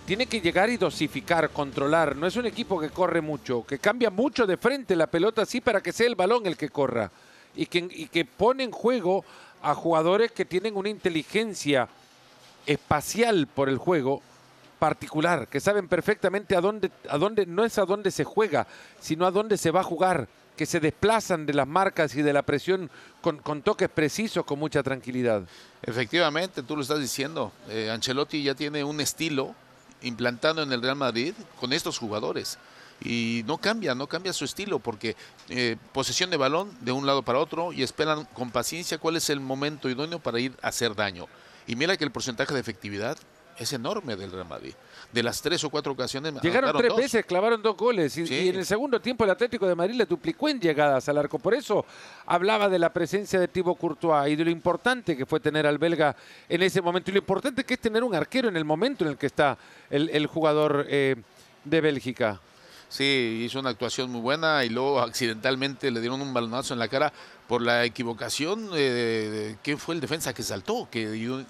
tiene 0.05 0.25
que 0.25 0.41
llegar 0.41 0.69
y 0.69 0.77
dosificar, 0.77 1.49
controlar. 1.49 2.15
No 2.15 2.25
es 2.25 2.35
un 2.35 2.45
equipo 2.45 2.79
que 2.79 2.89
corre 2.89 3.21
mucho, 3.21 3.65
que 3.65 3.79
cambia 3.79 4.09
mucho 4.09 4.47
de 4.47 4.57
frente 4.57 4.95
la 4.95 5.07
pelota 5.07 5.41
así 5.41 5.61
para 5.61 5.81
que 5.81 5.91
sea 5.91 6.07
el 6.07 6.15
balón 6.15 6.45
el 6.45 6.57
que 6.57 6.69
corra. 6.69 7.11
Y 7.55 7.65
que, 7.65 7.87
y 7.91 8.07
que 8.07 8.25
pone 8.25 8.63
en 8.63 8.71
juego 8.71 9.25
a 9.61 9.75
jugadores 9.75 10.31
que 10.31 10.45
tienen 10.45 10.77
una 10.77 10.89
inteligencia 10.89 11.89
espacial 12.69 13.47
por 13.47 13.67
el 13.67 13.79
juego 13.79 14.21
particular, 14.77 15.47
que 15.47 15.59
saben 15.59 15.87
perfectamente 15.87 16.55
a 16.55 16.61
dónde, 16.61 16.91
a 17.09 17.17
dónde, 17.17 17.47
no 17.47 17.65
es 17.65 17.77
a 17.79 17.85
dónde 17.85 18.11
se 18.11 18.23
juega, 18.23 18.67
sino 19.01 19.25
a 19.25 19.31
dónde 19.31 19.57
se 19.57 19.71
va 19.71 19.81
a 19.81 19.83
jugar, 19.83 20.27
que 20.55 20.67
se 20.67 20.79
desplazan 20.79 21.47
de 21.47 21.53
las 21.53 21.67
marcas 21.67 22.13
y 22.15 22.21
de 22.21 22.31
la 22.31 22.43
presión 22.43 22.91
con, 23.21 23.61
toques 23.63 23.89
precisos, 23.89 24.45
con 24.45 24.59
mucha 24.59 24.83
tranquilidad. 24.83 25.43
Efectivamente, 25.81 26.61
tú 26.61 26.75
lo 26.75 26.83
estás 26.83 26.99
diciendo, 26.99 27.51
eh, 27.69 27.89
Ancelotti 27.91 28.43
ya 28.43 28.53
tiene 28.53 28.83
un 28.83 29.01
estilo 29.01 29.55
implantado 30.03 30.61
en 30.61 30.71
el 30.71 30.81
Real 30.81 30.95
Madrid 30.95 31.33
con 31.59 31.73
estos 31.73 31.97
jugadores. 31.97 32.59
Y 33.01 33.43
no 33.47 33.57
cambia, 33.57 33.95
no 33.95 34.07
cambia 34.07 34.33
su 34.33 34.45
estilo, 34.45 34.77
porque 34.77 35.15
eh, 35.47 35.77
posesión 35.91 36.29
de 36.29 36.37
balón 36.37 36.69
de 36.81 36.91
un 36.91 37.05
lado 37.05 37.23
para 37.23 37.39
otro 37.39 37.73
y 37.73 37.81
esperan 37.81 38.25
con 38.33 38.51
paciencia 38.51 38.97
cuál 38.97 39.15
es 39.15 39.29
el 39.29 39.39
momento 39.39 39.89
idóneo 39.89 40.19
para 40.19 40.39
ir 40.39 40.53
a 40.61 40.67
hacer 40.67 40.93
daño. 40.93 41.27
Y 41.67 41.75
mira 41.75 41.97
que 41.97 42.03
el 42.03 42.11
porcentaje 42.11 42.53
de 42.53 42.59
efectividad 42.59 43.17
es 43.59 43.73
enorme 43.73 44.15
del 44.15 44.31
Real 44.31 44.47
Madrid. 44.47 44.73
De 45.11 45.21
las 45.21 45.41
tres 45.41 45.63
o 45.63 45.69
cuatro 45.69 45.91
ocasiones. 45.91 46.33
Llegaron 46.41 46.75
tres 46.77 46.95
veces, 46.95 47.25
clavaron 47.25 47.61
dos 47.61 47.75
goles. 47.75 48.15
Y, 48.17 48.49
en 48.49 48.55
el 48.55 48.65
segundo 48.65 48.99
tiempo 49.01 49.23
el 49.23 49.31
Atlético 49.31 49.67
de 49.67 49.75
Madrid 49.75 49.95
le 49.95 50.05
duplicó 50.05 50.47
en 50.47 50.59
llegadas 50.59 51.09
al 51.09 51.17
arco. 51.17 51.39
Por 51.39 51.53
eso 51.53 51.85
hablaba 52.25 52.69
de 52.69 52.79
la 52.79 52.93
presencia 52.93 53.39
de 53.39 53.47
Thibaut 53.47 53.77
Courtois 53.77 54.31
y 54.31 54.35
de 54.35 54.45
lo 54.45 54.51
importante 54.51 55.17
que 55.17 55.25
fue 55.25 55.39
tener 55.39 55.67
al 55.67 55.77
belga 55.77 56.15
en 56.47 56.61
ese 56.63 56.81
momento. 56.81 57.11
Y 57.11 57.15
lo 57.15 57.19
importante 57.19 57.63
que 57.63 57.73
es 57.73 57.79
tener 57.79 58.03
un 58.03 58.15
arquero 58.15 58.47
en 58.47 58.55
el 58.55 58.65
momento 58.65 59.03
en 59.03 59.11
el 59.11 59.17
que 59.17 59.25
está 59.25 59.57
el, 59.89 60.27
jugador 60.27 60.85
eh, 60.87 61.15
de 61.65 61.81
Bélgica. 61.81 62.39
Sí, 62.89 63.43
hizo 63.45 63.59
una 63.59 63.69
actuación 63.69 64.11
muy 64.11 64.19
buena 64.19 64.65
y 64.65 64.69
luego 64.69 64.99
accidentalmente 64.99 65.91
le 65.91 65.99
dieron 66.01 66.21
un 66.21 66.33
balonazo 66.33 66.73
en 66.73 66.79
la 66.79 66.87
cara 66.87 67.13
por 67.47 67.61
la 67.61 67.85
equivocación 67.85 68.71
de, 68.71 69.57
quién 69.63 69.77
fue 69.77 69.93
el 69.93 70.01
defensa 70.01 70.33
que 70.33 70.41
saltó. 70.41 70.87
Que 70.89 71.05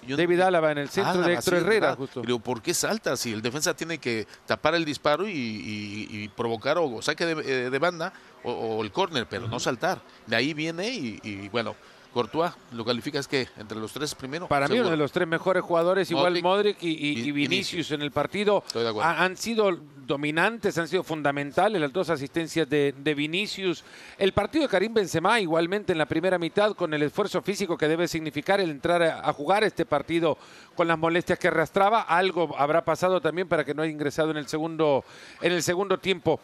David 0.06 0.42
Álava 0.42 0.72
en 0.72 0.80
el 0.80 0.90
centro 0.90 1.22
de 1.22 1.34
Héctor 1.34 1.54
Herrera, 1.56 1.96
justo. 1.96 2.22
Pero 2.22 2.40
¿por 2.40 2.62
qué 2.62 2.74
salta? 2.74 3.16
Si 3.16 3.32
el 3.32 3.42
defensa 3.42 3.74
tiene 3.74 4.00
que 4.00 4.28
tapar 4.46 4.76
el 4.76 4.84
disparo 4.84 5.26
y, 5.28 6.30
provocar 6.36 6.78
o 6.78 7.02
saque 7.02 7.26
de, 7.26 7.68
eh, 7.68 7.80
banda 7.80 8.12
o, 8.44 8.84
el 8.84 8.92
córner, 8.92 9.26
pero 9.30 9.48
no 9.48 9.60
saltar. 9.60 10.02
De 10.28 10.36
ahí 10.36 10.54
viene 10.54 10.90
y 10.90 11.48
bueno, 11.50 11.76
Courtois, 12.14 12.52
¿lo 12.72 12.84
calificas 12.84 13.28
que 13.28 13.48
¿Entre 13.58 13.78
los 13.78 13.94
tres 13.94 14.16
primero? 14.16 14.48
Para 14.48 14.68
mí 14.68 14.80
uno 14.80 14.90
de 14.90 14.98
los 14.98 15.12
tres 15.12 15.28
mejores 15.28 15.64
jugadores, 15.64 16.10
igual 16.10 16.42
Modric 16.42 16.78
y, 16.82 17.32
Vinicius, 17.32 17.92
en 17.92 18.02
el 18.02 18.12
partido, 18.12 18.64
han 19.02 19.38
sido 19.38 19.78
dominantes, 20.10 20.78
han 20.78 20.88
sido 20.88 21.04
fundamentales 21.04 21.80
las 21.80 21.94
dos 21.94 22.10
asistencias 22.10 22.68
de, 22.68 23.14
Vinicius. 23.16 23.84
El 24.18 24.34
partido 24.34 24.64
de 24.64 24.70
Karim 24.70 24.94
Benzema 24.94 25.40
igualmente 25.40 25.92
en 25.92 25.98
la 25.98 26.08
primera 26.08 26.40
mitad 26.40 26.74
con 26.74 26.94
el 26.94 27.04
esfuerzo 27.04 27.42
físico 27.42 27.78
que 27.78 27.88
debe 27.88 28.08
significar 28.08 28.60
el 28.60 28.72
entrar 28.72 29.02
a, 29.04 29.32
jugar 29.34 29.64
este 29.64 29.86
partido 29.86 30.38
con 30.76 30.88
las 30.88 30.98
molestias 30.98 31.38
que 31.38 31.48
arrastraba, 31.48 32.02
algo 32.02 32.56
habrá 32.58 32.84
pasado 32.84 33.22
también 33.22 33.48
para 33.48 33.64
que 33.64 33.74
no 33.74 33.84
haya 33.84 33.92
ingresado 33.92 34.32
en 34.32 34.38
el 34.38 34.48
segundo, 34.48 35.06
en 35.42 35.52
el 35.52 35.62
segundo 35.62 36.00
tiempo. 36.00 36.40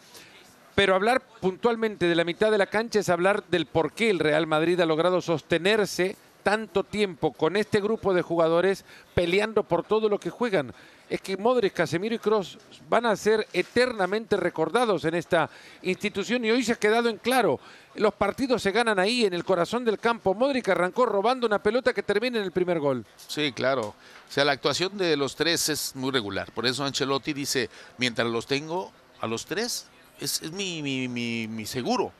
Pero 0.76 0.94
hablar 0.94 1.22
puntualmente 1.40 2.06
de 2.06 2.14
la 2.14 2.24
mitad 2.24 2.50
de 2.50 2.58
la 2.58 2.66
cancha 2.66 3.00
es 3.00 3.08
hablar 3.08 3.42
del 3.48 3.64
por 3.64 3.92
qué 3.92 4.10
el 4.10 4.18
Real 4.18 4.46
Madrid 4.46 4.78
ha 4.78 4.86
logrado 4.86 5.22
sostenerse 5.22 6.16
tanto 6.42 6.84
tiempo 6.84 7.32
con 7.32 7.56
este 7.56 7.80
grupo 7.80 8.12
de 8.12 8.20
jugadores 8.20 8.84
peleando 9.14 9.64
por 9.64 9.84
todo 9.84 10.10
lo 10.10 10.20
que 10.20 10.28
juegan. 10.28 10.74
Es 11.08 11.22
que 11.22 11.38
Modric, 11.38 11.72
Casemiro 11.72 12.14
y 12.14 12.18
Cross 12.18 12.58
van 12.90 13.06
a 13.06 13.16
ser 13.16 13.48
eternamente 13.54 14.36
recordados 14.36 15.06
en 15.06 15.14
esta 15.14 15.48
institución 15.80 16.44
y 16.44 16.50
hoy 16.50 16.62
se 16.62 16.72
ha 16.72 16.76
quedado 16.76 17.08
en 17.08 17.16
claro. 17.16 17.58
Los 17.94 18.12
partidos 18.12 18.60
se 18.60 18.70
ganan 18.70 18.98
ahí, 18.98 19.24
en 19.24 19.32
el 19.32 19.44
corazón 19.44 19.82
del 19.82 19.98
campo. 19.98 20.34
Modric 20.34 20.68
arrancó 20.68 21.06
robando 21.06 21.46
una 21.46 21.62
pelota 21.62 21.94
que 21.94 22.02
termina 22.02 22.36
en 22.36 22.44
el 22.44 22.52
primer 22.52 22.80
gol. 22.80 23.06
Sí, 23.16 23.50
claro. 23.52 23.88
O 23.88 23.94
sea, 24.28 24.44
la 24.44 24.52
actuación 24.52 24.98
de 24.98 25.16
los 25.16 25.36
tres 25.36 25.70
es 25.70 25.96
muy 25.96 26.10
regular. 26.10 26.52
Por 26.52 26.66
eso 26.66 26.84
Ancelotti 26.84 27.32
dice, 27.32 27.70
mientras 27.96 28.28
los 28.28 28.46
tengo 28.46 28.92
a 29.20 29.26
los 29.26 29.46
tres, 29.46 29.88
es, 30.20 30.42
es 30.42 30.52
mi, 30.52 30.82
mi, 30.82 31.08
mi, 31.08 31.48
mi 31.48 31.66
seguro 31.66 32.12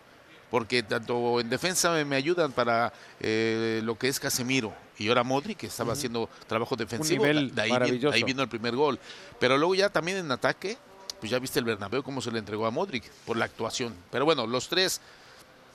porque 0.51 0.83
tanto 0.83 1.41
en 1.41 1.49
defensa 1.51 1.93
me, 1.93 2.05
me 2.05 2.17
ayudan 2.17 2.53
para 2.53 2.93
eh, 3.21 3.81
lo 3.85 3.99
que 3.99 4.09
es 4.09 4.21
Casemiro 4.21 4.73
y 4.99 5.09
ahora 5.09 5.25
Modric 5.25 5.59
que 5.59 5.67
estaba 5.67 5.93
haciendo 5.93 6.29
trabajo 6.47 6.77
defensivo. 6.77 7.25
nivel 7.25 7.55
de 7.55 7.63
ahí, 7.63 7.71
maravilloso. 7.71 8.15
ahí 8.15 8.23
vino 8.23 8.43
el 8.43 8.49
primer 8.49 8.75
gol. 8.75 8.99
Pero 9.39 9.59
luego 9.59 9.75
ya 9.75 9.91
también 9.91 10.19
en 10.19 10.31
ataque, 10.31 10.79
pues 11.21 11.31
ya 11.31 11.39
viste 11.39 11.59
el 11.59 11.65
Bernabéu 11.65 12.03
cómo 12.03 12.21
se 12.21 12.31
le 12.31 12.39
entregó 12.39 12.67
a 12.67 12.71
Modric 12.71 13.11
por 13.27 13.37
la 13.37 13.45
actuación. 13.45 13.95
Pero 14.11 14.25
bueno, 14.25 14.47
los 14.47 14.69
tres 14.69 15.01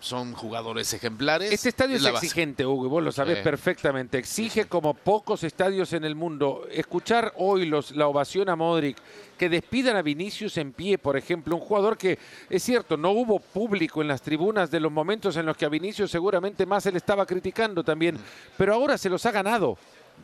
son 0.01 0.33
jugadores 0.33 0.91
ejemplares. 0.93 1.51
Este 1.51 1.69
estadio 1.69 1.95
es, 1.95 2.05
exigente, 2.05 2.65
Hugo, 2.65 2.85
y 2.85 2.89
vos 2.89 3.03
lo 3.03 3.11
sabés 3.11 3.37
Sí. 3.37 3.43
perfectamente. 3.43 4.17
Exige 4.17 4.65
como 4.65 4.93
pocos 4.93 5.43
estadios 5.43 5.93
en 5.93 6.03
el 6.03 6.15
mundo. 6.15 6.67
Escuchar 6.71 7.33
hoy 7.37 7.65
los, 7.65 7.91
la 7.95 8.07
ovación 8.07 8.49
a 8.49 8.55
Modric, 8.55 8.97
que 9.37 9.47
despidan 9.47 9.95
a 9.95 10.01
Vinicius 10.01 10.57
en 10.57 10.73
pie, 10.73 10.97
por 10.97 11.15
ejemplo, 11.15 11.55
un 11.55 11.61
jugador 11.61 11.97
que, 11.97 12.17
es 12.49 12.63
cierto, 12.63 12.97
no 12.97 13.11
hubo 13.11 13.39
público 13.39 14.01
en 14.01 14.07
las 14.07 14.21
tribunas 14.21 14.69
de 14.71 14.79
los 14.79 14.91
momentos 14.91 15.37
en 15.37 15.45
los 15.45 15.55
que 15.55 15.65
a 15.65 15.69
Vinicius 15.69 16.11
seguramente 16.11 16.65
más 16.65 16.83
se 16.83 16.91
le 16.91 16.97
estaba 16.97 17.25
criticando 17.25 17.83
también, 17.83 18.17
pero 18.57 18.73
ahora 18.73 18.97
se 18.97 19.09
los 19.09 19.25
ha 19.25 19.31
ganado. 19.31 19.77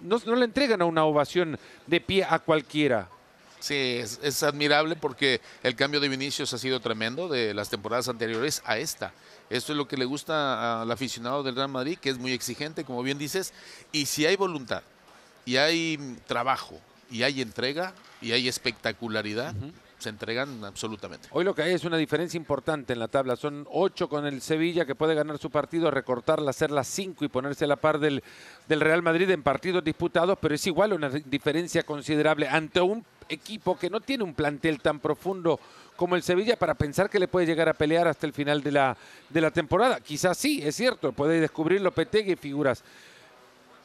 No, 0.03 0.19
no 0.25 0.35
le 0.35 0.45
entregan 0.45 0.81
a 0.81 0.85
una 0.85 1.05
ovación 1.05 1.57
de 1.85 2.01
pie 2.01 2.25
a 2.27 2.39
cualquiera. 2.39 3.09
Sí, 3.59 3.97
es, 3.99 4.19
es 4.21 4.43
admirable 4.43 4.95
porque 4.95 5.41
el 5.63 5.75
cambio 5.75 5.99
de 5.99 6.09
Vinicius 6.09 6.53
ha 6.53 6.59
sido 6.59 6.79
tremendo 6.79 7.27
de 7.27 7.55
las 7.55 7.69
temporadas 7.69 8.07
anteriores 8.07 8.61
a 8.65 8.77
esta. 8.77 9.13
Esto 9.49 9.71
es 9.71 9.77
lo 9.77 9.87
que 9.87 9.97
le 9.97 10.05
gusta 10.05 10.81
al 10.81 10.91
aficionado 10.91 11.43
del 11.43 11.55
Real 11.55 11.69
Madrid, 11.69 11.97
que 11.97 12.09
es 12.09 12.17
muy 12.17 12.33
exigente, 12.33 12.83
como 12.83 13.01
bien 13.03 13.17
dices, 13.17 13.53
y 13.91 14.05
si 14.05 14.25
hay 14.25 14.35
voluntad, 14.35 14.83
y 15.45 15.57
hay 15.57 16.17
trabajo, 16.27 16.79
y 17.09 17.23
hay 17.23 17.41
entrega, 17.41 17.93
y 18.21 18.33
hay 18.33 18.47
espectacularidad, 18.47 19.55
se 19.99 20.09
entregan 20.09 20.63
absolutamente. 20.63 21.27
Hoy 21.31 21.43
lo 21.43 21.55
que 21.55 21.63
hay 21.63 21.73
es 21.73 21.83
una 21.83 21.97
diferencia 21.97 22.37
importante 22.37 22.93
en 22.93 22.99
la 22.99 23.07
tabla. 23.07 23.35
Son 23.35 23.65
ocho 23.71 24.07
con 24.07 24.27
el 24.27 24.41
Sevilla 24.41 24.85
que 24.85 24.95
puede 24.95 25.15
ganar 25.15 25.37
su 25.39 25.49
partido, 25.49 25.89
recortarla, 25.89 26.51
hacerla 26.51 26.83
cinco 26.83 27.25
y 27.25 27.29
ponerse 27.29 27.65
a 27.65 27.67
la 27.67 27.77
par 27.77 27.99
del, 27.99 28.23
del 28.67 28.79
Real 28.79 29.01
Madrid 29.01 29.29
en 29.31 29.41
partidos 29.41 29.83
disputados, 29.83 30.37
pero 30.39 30.53
es 30.53 30.67
igual 30.67 30.93
una 30.93 31.09
diferencia 31.09 31.83
considerable 31.83 32.47
ante 32.47 32.81
un 32.81 33.03
equipo 33.29 33.77
que 33.77 33.89
no 33.89 33.99
tiene 33.99 34.23
un 34.23 34.33
plantel 34.33 34.81
tan 34.81 34.99
profundo 34.99 35.59
como 35.97 36.15
el 36.15 36.23
Sevilla 36.23 36.55
para 36.55 36.75
pensar 36.75 37.09
que 37.09 37.19
le 37.19 37.27
puede 37.27 37.47
llegar 37.47 37.67
a 37.67 37.73
pelear 37.73 38.07
hasta 38.07 38.25
el 38.25 38.31
final 38.31 38.63
de 38.63 38.71
la, 38.71 38.95
de 39.27 39.41
la 39.41 39.51
temporada. 39.51 39.99
Quizás 39.99 40.37
sí, 40.37 40.61
es 40.63 40.75
cierto, 40.75 41.11
puede 41.11 41.41
descubrir 41.41 41.81
Lopetegui 41.81 42.33
y 42.33 42.35
figuras. 42.37 42.83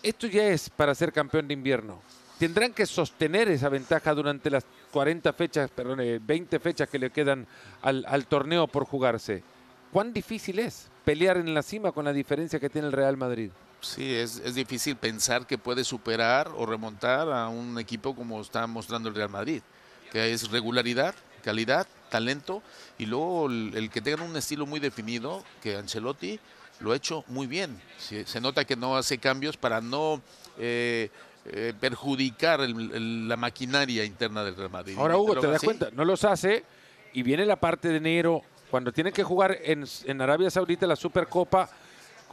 Esto 0.03 0.27
ya 0.27 0.45
es 0.49 0.71
para 0.71 0.95
ser 0.95 1.13
campeón 1.13 1.49
de 1.49 1.55
invierno. 1.55 2.01
Tendrán 2.39 2.73
que 2.73 2.87
sostener 2.87 3.49
esa 3.49 3.69
ventaja 3.69 4.15
durante 4.15 4.51
las 4.51 4.65
40 4.93 5.33
fechas, 5.33 5.71
perdón, 5.71 6.01
eh, 6.01 6.21
20 6.21 6.59
fechas 6.59 6.89
que 6.89 6.99
le 6.99 7.11
quedan 7.11 7.47
al, 7.81 8.27
torneo 8.27 8.67
por 8.67 8.85
jugarse. 8.85 9.43
¿Cuán 9.91 10.13
difícil 10.13 10.59
es 10.59 10.89
pelear 11.05 11.37
en 11.37 11.55
la 11.55 11.63
cima 11.63 11.93
con 11.93 12.05
la 12.05 12.13
diferencia 12.13 12.61
que 12.61 12.69
tiene 12.69 12.89
el 12.89 12.93
Real 12.93 13.17
Madrid? 13.17 13.51
Sí, 13.81 14.15
es 14.15 14.55
difícil 14.55 14.97
pensar 14.97 15.47
que 15.47 15.59
puede 15.59 15.83
superar 15.83 16.51
o 16.57 16.67
remontar 16.67 17.33
a 17.33 17.49
un 17.49 17.79
equipo 17.79 18.15
como 18.15 18.41
está 18.41 18.67
mostrando 18.67 19.09
el 19.09 19.15
Real 19.15 19.31
Madrid, 19.31 19.63
que 20.11 20.33
es 20.33 20.51
regularidad, 20.51 21.15
calidad, 21.43 21.87
talento 22.11 22.63
y 22.99 23.07
luego 23.07 23.47
el, 23.47 23.73
el 23.75 23.91
que 23.91 24.01
tengan 24.01 24.23
un 24.29 24.37
estilo 24.37 24.67
muy 24.67 24.81
definido, 24.81 25.43
que 25.63 25.77
Ancelotti 25.77 26.39
lo 26.81 26.93
ha 26.93 26.97
hecho 26.97 27.25
muy 27.29 27.47
bien. 27.47 27.81
Se, 27.99 28.27
se 28.27 28.41
nota 28.41 28.65
que 28.65 28.77
no 28.77 28.97
hace 28.97 29.19
cambios 29.19 29.57
para 29.57 29.81
no 29.81 30.21
eh, 30.59 31.11
eh, 31.47 31.73
perjudicar 31.79 32.61
el- 32.61 32.93
el- 32.93 33.29
la 33.29 33.37
maquinaria 33.37 34.05
interna 34.05 34.45
del 34.45 34.57
Real 34.57 34.71
Madrid. 34.71 34.97
Ahora, 34.99 35.17
Hugo, 35.17 35.35
te 35.41 35.47
das 35.47 35.63
cuenta, 35.63 35.89
no 35.93 36.05
los 36.05 36.25
hace 36.25 36.65
y 37.13 37.23
viene 37.23 37.45
la 37.47 37.57
parte 37.57 37.89
de 37.89 37.97
enero, 37.97 38.43
cuando 38.71 38.91
tienen 38.93 39.13
que 39.13 39.23
jugar 39.23 39.59
en, 39.63 39.85
en 40.05 40.21
Arabia 40.23 40.51
Saudita 40.51 40.87
la 40.87 40.97
Supercopa, 40.97 41.69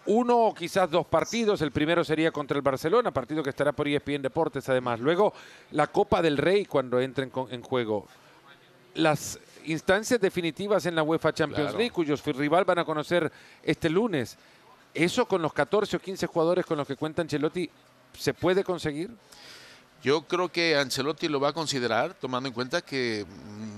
uno 0.05 0.37
o 0.37 0.53
quizás 0.53 0.89
dos 0.89 1.05
partidos. 1.05 1.61
El 1.61 1.71
primero 1.71 2.03
sería 2.03 2.31
contra 2.31 2.55
el 2.55 2.61
Barcelona, 2.61 3.11
partido 3.11 3.43
que 3.43 3.49
estará 3.49 3.71
por 3.73 3.87
ESPN 3.87 4.21
Deportes 4.21 4.67
además. 4.69 4.99
Luego 4.99 5.33
la 5.71 5.87
Copa 5.87 6.21
del 6.21 6.37
Rey 6.37 6.65
cuando 6.65 6.99
entren 7.01 7.31
en 7.51 7.61
juego. 7.61 8.07
Las 8.95 9.39
instancias 9.65 10.19
definitivas 10.19 10.85
en 10.85 10.95
la 10.95 11.03
UEFA 11.03 11.33
Champions 11.33 11.67
Claro. 11.69 11.77
League, 11.77 11.91
cuyos 11.91 12.23
rival 12.25 12.65
van 12.65 12.79
a 12.79 12.85
conocer 12.85 13.31
este 13.63 13.89
lunes. 13.89 14.37
¿Eso 14.93 15.25
con 15.27 15.41
los 15.41 15.53
14 15.53 15.97
o 15.97 15.99
15 15.99 16.25
jugadores 16.27 16.65
con 16.65 16.77
los 16.77 16.87
que 16.87 16.95
cuenta 16.95 17.21
Ancelotti 17.21 17.69
se 18.17 18.33
puede 18.33 18.63
conseguir? 18.63 19.11
Yo 20.01 20.21
creo 20.21 20.49
que 20.49 20.77
Ancelotti 20.77 21.27
lo 21.27 21.41
va 21.41 21.49
a 21.49 21.53
considerar, 21.53 22.13
tomando 22.13 22.47
en 22.47 22.53
cuenta 22.53 22.81
que 22.81 23.25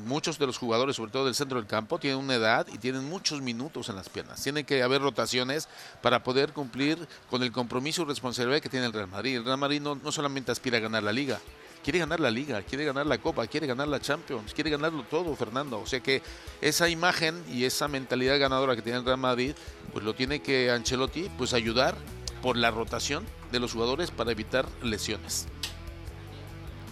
muchos 0.06 0.38
de 0.38 0.46
los 0.46 0.58
jugadores, 0.60 0.96
sobre 0.96 1.12
todo 1.12 1.26
del 1.26 1.34
centro 1.34 1.58
del 1.58 1.66
campo, 1.68 1.98
tienen 1.98 2.20
una 2.20 2.36
edad 2.36 2.68
y 2.72 2.78
tienen 2.78 3.10
muchos 3.10 3.42
minutos 3.42 3.90
en 3.90 3.96
las 3.96 4.08
piernas. 4.08 4.42
Tiene 4.42 4.64
que 4.64 4.84
haber 4.84 5.02
rotaciones 5.02 5.68
para 6.02 6.22
poder 6.24 6.54
cumplir 6.54 7.08
con 7.30 7.42
el 7.42 7.52
compromiso 7.52 8.04
y 8.04 8.06
responsabilidad 8.06 8.62
que 8.62 8.70
tiene 8.70 8.86
el 8.86 8.94
Real 8.94 9.08
Madrid. 9.08 9.38
El 9.38 9.46
Real 9.46 9.58
Madrid 9.58 9.82
no, 9.82 9.96
no 9.96 10.12
solamente 10.12 10.52
aspira 10.52 10.78
a 10.78 10.82
ganar 10.82 11.02
la 11.02 11.12
liga, 11.12 11.40
quiere 11.84 12.00
ganar 12.00 12.20
la 12.20 12.32
liga, 12.32 12.62
quiere 12.62 12.86
ganar 12.86 13.06
la 13.06 13.18
Copa, 13.18 13.46
quiere 13.48 13.68
ganar 13.68 13.88
la 13.88 14.00
Champions, 14.00 14.54
quiere 14.54 14.70
ganarlo 14.70 15.04
todo, 15.04 15.36
Fernando. 15.36 15.80
O 15.80 15.86
sea 15.86 16.00
que 16.00 16.22
esa 16.62 16.90
imagen 16.90 17.44
y 17.52 17.66
esa 17.66 17.88
mentalidad 17.88 18.40
ganadora 18.40 18.76
que 18.76 18.82
tiene 18.82 19.00
el 19.00 19.06
Real 19.06 19.18
Madrid, 19.18 19.54
pues 19.92 20.06
lo 20.06 20.14
tiene 20.14 20.42
que 20.42 20.72
Ancelotti 20.72 21.30
pues 21.38 21.54
ayudar 21.54 21.96
por 22.42 22.58
la 22.58 22.72
rotación 22.72 23.26
de 23.52 23.60
los 23.60 23.74
jugadores 23.74 24.12
para 24.12 24.32
evitar 24.32 24.68
lesiones. 24.82 25.48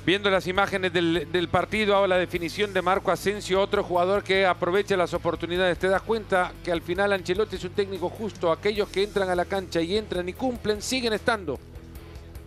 Viendo 0.05 0.31
las 0.31 0.48
imágenes 0.48 0.91
del, 0.93 1.27
del 1.31 1.50
partido, 1.50 1.96
ahora 1.96 2.08
la 2.08 2.17
definición 2.17 2.74
de 2.74 2.81
Marco 2.81 3.12
Asensio, 3.12 3.62
otro 3.62 3.84
jugador 3.84 4.24
que 4.24 4.46
aprovecha 4.46 4.98
las 4.98 5.13
oportunidades. 5.13 5.77
Te 5.77 5.88
das 5.88 6.01
cuenta 6.01 6.53
que 6.63 6.72
al 6.72 6.81
final 6.81 7.13
Ancelotti 7.13 7.58
es 7.58 7.63
un 7.63 7.72
técnico 7.72 8.10
justo. 8.10 8.51
Aquellos 8.51 8.89
que 8.89 9.03
entran 9.03 9.29
a 9.29 9.36
la 9.36 9.46
cancha 9.46 9.81
y 9.81 9.98
entran 9.98 10.27
y 10.27 10.34
cumplen, 10.34 10.81
siguen 10.81 11.13
estando. 11.13 11.60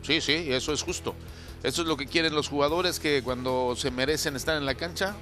Sí, 0.02 0.20
sí, 0.20 0.46
eso 0.49 0.72
es 0.72 0.82
justo. 0.82 1.14
Eso 1.62 1.83
es 1.83 1.88
lo 1.88 1.97
que 1.97 2.07
quieren 2.07 2.35
los 2.35 2.49
jugadores 2.49 2.99
que 2.99 3.23
cuando 3.23 3.75
se 3.76 3.92
merecen 3.92 4.35
estar 4.35 4.57
en 4.57 4.66
la 4.66 4.75
cancha, 4.75 5.14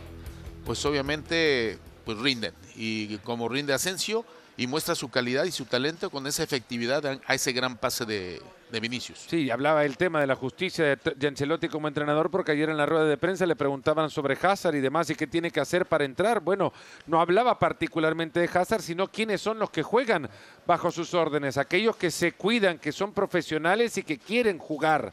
pues 0.64 0.82
obviamente 0.86 1.78
pues 2.06 2.18
rinden. 2.18 2.54
Y 2.76 3.18
como 3.18 3.46
rinde 3.48 3.74
Asensio 3.74 4.24
y 4.56 4.66
muestra 4.66 4.94
su 4.94 5.10
calidad 5.10 5.44
y 5.44 5.52
su 5.52 5.66
talento 5.66 6.08
con 6.08 6.26
esa 6.26 6.42
efectividad 6.42 7.20
a 7.26 7.34
ese 7.34 7.52
gran 7.52 7.76
pase 7.76 8.06
de, 8.06 8.40
de 8.72 8.80
Vinicius. 8.80 9.26
Sí, 9.28 9.50
hablaba 9.50 9.84
el 9.84 9.98
tema 9.98 10.18
de 10.18 10.26
la 10.26 10.34
justicia 10.34 10.84
de, 10.84 10.98
de 11.14 11.28
Ancelotti 11.28 11.68
como 11.68 11.88
entrenador 11.88 12.30
porque 12.30 12.52
ayer 12.52 12.70
en 12.70 12.78
la 12.78 12.86
rueda 12.86 13.04
de 13.04 13.18
prensa 13.18 13.44
le 13.44 13.54
preguntaban 13.54 14.08
sobre 14.08 14.38
Hazard 14.40 14.76
y 14.76 14.80
demás 14.80 15.10
y 15.10 15.16
qué 15.16 15.26
tiene 15.26 15.50
que 15.50 15.60
hacer 15.60 15.84
para 15.84 16.04
entrar. 16.04 16.40
Bueno, 16.40 16.72
no 17.06 17.20
hablaba 17.20 17.58
particularmente 17.58 18.40
de 18.40 18.48
Hazard, 18.52 18.80
sino 18.80 19.08
quiénes 19.08 19.42
son 19.42 19.58
los 19.58 19.68
que 19.70 19.82
juegan 19.82 20.28
bajo 20.66 20.90
sus 20.90 21.12
órdenes, 21.12 21.58
aquellos 21.58 21.96
que 21.96 22.10
se 22.10 22.32
cuidan, 22.32 22.78
que 22.78 22.92
son 22.92 23.12
profesionales 23.12 23.98
y 23.98 24.04
que 24.04 24.18
quieren 24.18 24.58
jugar. 24.58 25.12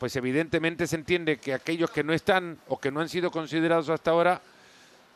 Pues 0.00 0.16
evidentemente 0.16 0.86
se 0.86 0.96
entiende 0.96 1.36
que 1.36 1.52
aquellos 1.52 1.90
que 1.90 2.02
no 2.02 2.14
están 2.14 2.58
o 2.68 2.80
que 2.80 2.90
no 2.90 3.00
han 3.00 3.10
sido 3.10 3.30
considerados 3.30 3.90
hasta 3.90 4.12
ahora 4.12 4.40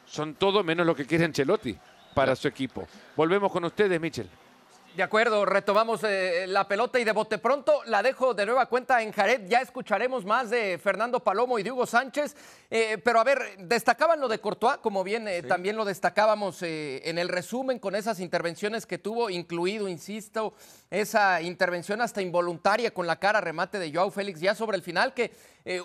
son 0.04 0.34
todo 0.34 0.62
menos 0.62 0.84
lo 0.84 0.94
que 0.94 1.06
quiere 1.06 1.24
Ancelotti 1.24 1.74
para 2.14 2.36
su 2.36 2.48
equipo. 2.48 2.86
Volvemos 3.16 3.50
con 3.50 3.64
ustedes, 3.64 3.98
Michel. 3.98 4.28
De 4.94 5.02
acuerdo, 5.02 5.44
retomamos 5.44 6.04
eh, 6.04 6.46
la 6.46 6.68
pelota 6.68 7.00
y 7.00 7.04
de 7.04 7.10
bote 7.10 7.38
pronto 7.38 7.82
la 7.86 8.00
dejo 8.00 8.32
de 8.32 8.46
nueva 8.46 8.66
cuenta 8.66 9.02
en 9.02 9.10
Jared. 9.10 9.48
Ya 9.48 9.60
escucharemos 9.60 10.24
más 10.24 10.50
de 10.50 10.78
Fernando 10.78 11.18
Palomo 11.18 11.58
y 11.58 11.64
de 11.64 11.72
Hugo 11.72 11.84
Sánchez. 11.84 12.36
Eh, 12.70 12.98
pero 13.02 13.18
a 13.18 13.24
ver, 13.24 13.56
destacaban 13.58 14.20
lo 14.20 14.28
de 14.28 14.38
Courtois, 14.38 14.76
como 14.76 15.02
bien 15.02 15.26
eh, 15.26 15.42
también 15.42 15.74
lo 15.74 15.84
destacábamos 15.84 16.62
en 16.62 17.18
el 17.18 17.28
resumen 17.28 17.80
con 17.80 17.96
esas 17.96 18.20
intervenciones 18.20 18.86
que 18.86 18.98
tuvo, 18.98 19.30
incluido, 19.30 19.88
insisto, 19.88 20.54
esa 20.90 21.42
intervención 21.42 22.00
hasta 22.00 22.22
involuntaria 22.22 22.94
con 22.94 23.08
la 23.08 23.18
cara 23.18 23.40
remate 23.40 23.80
de 23.80 23.92
Joao 23.92 24.12
Félix 24.12 24.38
ya 24.38 24.54
sobre 24.54 24.76
el 24.76 24.84
final 24.84 25.12
que 25.12 25.32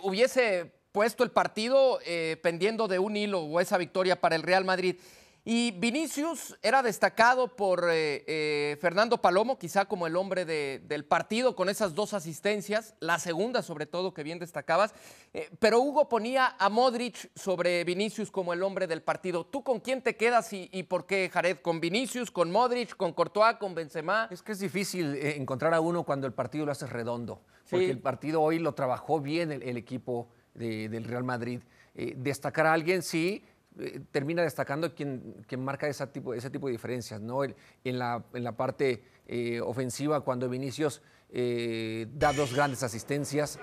hubiese 0.04 0.72
puesto 0.92 1.24
el 1.24 1.32
partido 1.32 1.98
pendiendo 2.44 2.88
de 2.88 3.00
un 3.00 3.18
hilo 3.18 3.40
o 3.40 3.60
esa 3.60 3.80
victoria 3.80 4.22
para 4.22 4.36
el 4.36 4.44
Real 4.44 4.66
Madrid. 4.66 4.98
Y 5.46 5.72
Vinicius 5.72 6.58
era 6.62 6.84
destacado 6.84 7.56
por 7.56 7.86
eh, 7.90 8.24
eh, 8.28 8.78
Fernando 8.82 9.20
Palomo, 9.22 9.58
quizá 9.58 9.86
como 9.86 10.06
el 10.06 10.16
hombre 10.16 10.46
de- 10.46 10.82
del 10.86 11.06
partido, 11.06 11.56
con 11.56 11.70
esas 11.70 11.96
dos 11.96 12.14
asistencias, 12.14 12.94
la 13.00 13.18
segunda 13.20 13.64
sobre 13.64 13.86
todo 13.86 14.14
que 14.14 14.22
bien 14.24 14.38
destacabas. 14.38 14.94
Eh, 15.34 15.50
pero 15.60 15.80
Hugo 15.80 16.10
ponía 16.10 16.56
a 16.60 16.70
Modric 16.70 17.32
sobre 17.36 17.84
Vinicius 17.86 18.30
como 18.32 18.54
el 18.54 18.62
hombre 18.64 18.86
del 18.86 19.02
partido. 19.02 19.46
¿Tú 19.46 19.64
con 19.64 19.80
quién 19.80 20.02
te 20.02 20.16
quedas 20.18 20.52
y, 20.54 20.70
y 20.72 20.84
por 20.84 21.06
qué, 21.06 21.30
Jared? 21.32 21.58
¿Con 21.62 21.80
Vinicius, 21.80 22.30
con 22.32 22.52
Modric, 22.52 22.96
con 22.98 23.14
Courtois, 23.14 23.56
con 23.58 23.74
Benzema? 23.74 24.28
Es 24.30 24.44
que 24.44 24.52
es 24.52 24.60
difícil 24.60 25.16
encontrar 25.16 25.74
a 25.74 25.80
uno 25.82 26.04
cuando 26.04 26.28
el 26.28 26.34
partido 26.34 26.66
lo 26.66 26.74
hace 26.74 26.86
redondo, 26.86 27.42
porque 27.70 27.86
Sí. 27.86 27.92
el 27.92 28.00
partido 28.00 28.42
hoy 28.42 28.60
lo 28.60 28.74
trabajó 28.74 29.20
bien 29.22 29.52
el, 29.52 29.64
el 29.64 29.78
equipo 29.78 30.28
de- 30.54 30.90
del 30.90 31.06
Real 31.06 31.24
Madrid. 31.24 31.62
Destacar 31.96 32.66
a 32.66 32.74
alguien, 32.74 33.02
sí, 33.02 33.44
eh, 33.80 34.02
termina 34.12 34.42
destacando 34.44 34.94
quien, 34.94 35.44
quien 35.48 35.64
marca 35.64 35.88
ese 35.88 36.06
tipo, 36.08 36.34
ese 36.34 36.50
tipo 36.50 36.68
de 36.68 36.74
diferencias, 36.74 37.22
¿no? 37.22 37.44
El- 37.44 37.56
en, 37.84 37.98
la, 38.00 38.24
en 38.34 38.44
la 38.44 38.52
parte 38.54 39.04
eh, 39.28 39.62
ofensiva, 39.62 40.22
cuando 40.22 40.50
Vinicius 40.50 41.02
eh, 41.32 42.08
da 42.14 42.34
dos 42.34 42.54
grandes 42.54 42.82
asistencias, 42.84 43.60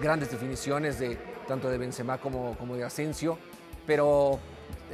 grandes 0.00 0.30
definiciones 0.30 0.98
de 0.98 1.16
tanto 1.48 1.70
de 1.70 1.78
Benzema 1.78 2.18
como, 2.18 2.56
como 2.58 2.76
de 2.76 2.84
Asensio, 2.84 3.38
pero 3.86 4.38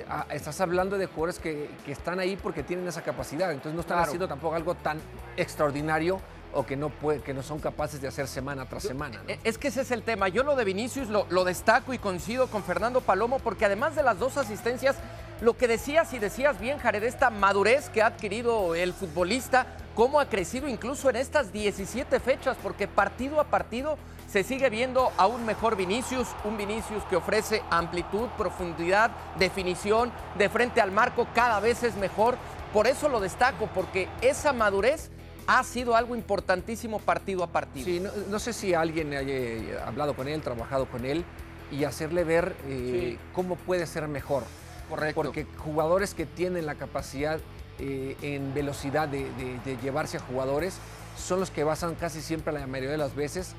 ah, 0.09 0.27
estás 0.31 0.61
hablando 0.61 0.97
de 0.99 1.07
jugadores 1.07 1.39
que, 1.41 1.69
que 1.85 1.93
están 1.93 2.19
ahí 2.21 2.37
porque 2.37 2.63
tienen 2.63 2.87
esa 2.87 3.03
capacidad, 3.03 3.51
entonces 3.51 3.75
no 3.75 3.81
están 3.81 3.97
Claro. 3.97 4.07
haciendo 4.09 4.29
tampoco 4.29 4.55
algo 4.55 4.75
tan 4.77 4.99
extraordinario 5.37 6.21
o 6.53 6.65
que 6.65 6.77
no, 6.77 6.91
puede, 6.91 7.21
que 7.21 7.35
no 7.35 7.43
son 7.43 7.59
capaces 7.59 8.01
de 8.01 8.09
hacer 8.09 8.29
semana 8.29 8.69
tras 8.69 8.83
semana. 8.83 9.21
¿no? 9.23 9.31
Eh, 9.31 9.39
Es 9.45 9.59
que 9.59 9.69
ese 9.69 9.83
es 9.83 9.91
el 9.91 10.03
tema. 10.03 10.29
Yo 10.29 10.43
lo 10.43 10.57
de 10.57 10.65
Vinicius 10.65 11.09
lo, 11.09 11.27
lo 11.31 11.45
destaco 11.45 11.93
y 11.95 11.99
coincido 11.99 12.49
con 12.49 12.63
Fernando 12.63 13.01
Palomo 13.01 13.39
porque 13.39 13.65
además 13.65 13.97
de 13.97 14.03
las 14.03 14.19
dos 14.19 14.37
asistencias, 14.37 14.97
lo 15.41 15.57
que 15.57 15.67
decías 15.67 16.13
y 16.13 16.19
decías 16.19 16.61
bien, 16.61 16.79
Jared, 16.79 17.03
esta 17.03 17.31
madurez 17.31 17.89
que 17.89 18.03
ha 18.03 18.07
adquirido 18.07 18.75
el 18.75 18.93
futbolista, 18.93 19.67
cómo 19.95 20.21
ha 20.21 20.27
crecido 20.27 20.69
incluso 20.69 21.11
en 21.11 21.17
estas 21.17 21.53
17 21.53 22.21
fechas, 22.21 22.57
porque 22.63 22.87
partido 22.87 23.41
a 23.41 23.45
partido 23.45 23.99
se 24.31 24.45
sigue 24.45 24.71
viendo 24.71 25.13
a 25.19 25.27
un 25.27 25.45
mejor 25.45 25.77
Vinicius, 25.77 26.29
un 26.45 26.57
Vinicius 26.57 27.03
que 27.05 27.17
ofrece 27.17 27.63
amplitud, 27.71 28.29
profundidad, 28.39 29.11
definición, 29.39 30.11
de 30.39 30.49
frente 30.49 30.81
al 30.81 30.91
marco 30.91 31.27
cada 31.35 31.61
vez 31.61 31.83
es 31.83 31.97
mejor. 31.97 32.37
Por 32.73 32.87
eso 32.87 33.11
lo 33.11 33.21
destaco, 33.21 33.69
porque 33.75 34.09
esa 34.23 34.55
madurez 34.55 35.11
ha 35.47 35.63
sido 35.65 35.97
algo 35.97 36.15
importantísimo 36.15 36.99
partido 37.01 37.43
a 37.43 37.47
partido. 37.49 37.85
Sí, 37.85 38.01
no, 38.01 38.11
no 38.31 38.39
sé 38.39 38.53
si 38.53 38.75
alguien 38.75 39.13
haya 39.15 39.35
eh, 39.35 39.79
hablado 39.85 40.15
con 40.15 40.29
él, 40.29 40.41
trabajado 40.43 40.87
con 40.87 41.05
él 41.05 41.25
y 41.71 41.85
hacerle 41.85 42.25
ver 42.25 42.55
eh, 42.69 43.19
cómo 43.35 43.57
puede 43.57 43.87
ser 43.87 44.07
mejor. 44.09 44.45
Correcto. 44.89 45.15
Porque 45.23 45.47
jugadores 45.59 46.15
que 46.15 46.27
tienen 46.27 46.67
la 46.67 46.75
capacidad 46.75 47.39
eh, 47.79 48.17
en 48.23 48.53
velocidad 48.55 49.09
de, 49.09 49.25
de- 49.35 49.59
de 49.65 49.77
llevarse 49.83 50.19
a 50.19 50.21
jugadores 50.21 50.77
son 51.17 51.41
los 51.41 51.51
que 51.51 51.65
basan 51.65 51.95
casi 51.95 52.21
siempre, 52.21 52.53
la 52.53 52.67
mayoría 52.67 52.91
de 52.91 52.99
las 52.99 53.15
veces, 53.15 53.55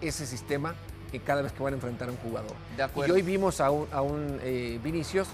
ese 0.00 0.26
sistema 0.26 0.74
en 1.12 1.20
cada 1.20 1.42
vez 1.42 1.52
que 1.52 1.62
van 1.62 1.74
a 1.74 1.76
enfrentar 1.76 2.08
a 2.08 2.10
un 2.12 2.16
jugador. 2.18 2.52
De 2.76 2.82
acuerdo. 2.82 3.12
Y 3.14 3.16
hoy 3.16 3.22
vimos 3.22 3.60
a 3.60 3.70
un, 3.70 3.86
a 3.92 4.02
un, 4.02 4.38
eh, 4.42 4.80
Vinicius 4.82 5.28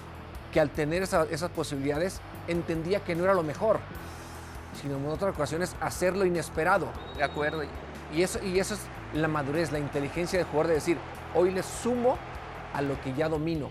que 0.53 0.61
al 0.61 0.71
tener 0.71 1.03
esa- 1.03 1.27
esas 1.31 1.51
posibilidades 1.51 2.21
entendía 2.49 3.01
que 3.01 3.15
no 3.15 3.25
era 3.25 3.33
lo 3.35 3.43
mejor, 3.43 3.81
sino 4.81 4.97
en 4.97 5.07
otras 5.07 5.35
ocasiones 5.35 5.75
hacer 5.81 6.17
lo 6.17 6.25
inesperado. 6.25 6.89
De 7.17 7.23
acuerdo. 7.25 7.63
Y 8.15 8.23
eso, 8.23 8.43
y 8.45 8.59
eso 8.59 8.75
es 8.75 8.81
la 9.15 9.29
madurez, 9.29 9.71
la 9.73 9.79
inteligencia 9.79 10.39
del 10.39 10.47
jugador 10.49 10.69
de 10.69 10.75
decir, 10.75 10.97
hoy 11.35 11.51
le 11.51 11.63
sumo 11.63 12.17
a 12.75 12.83
lo 12.83 13.01
que 13.03 13.13
ya 13.15 13.29
domino. 13.29 13.71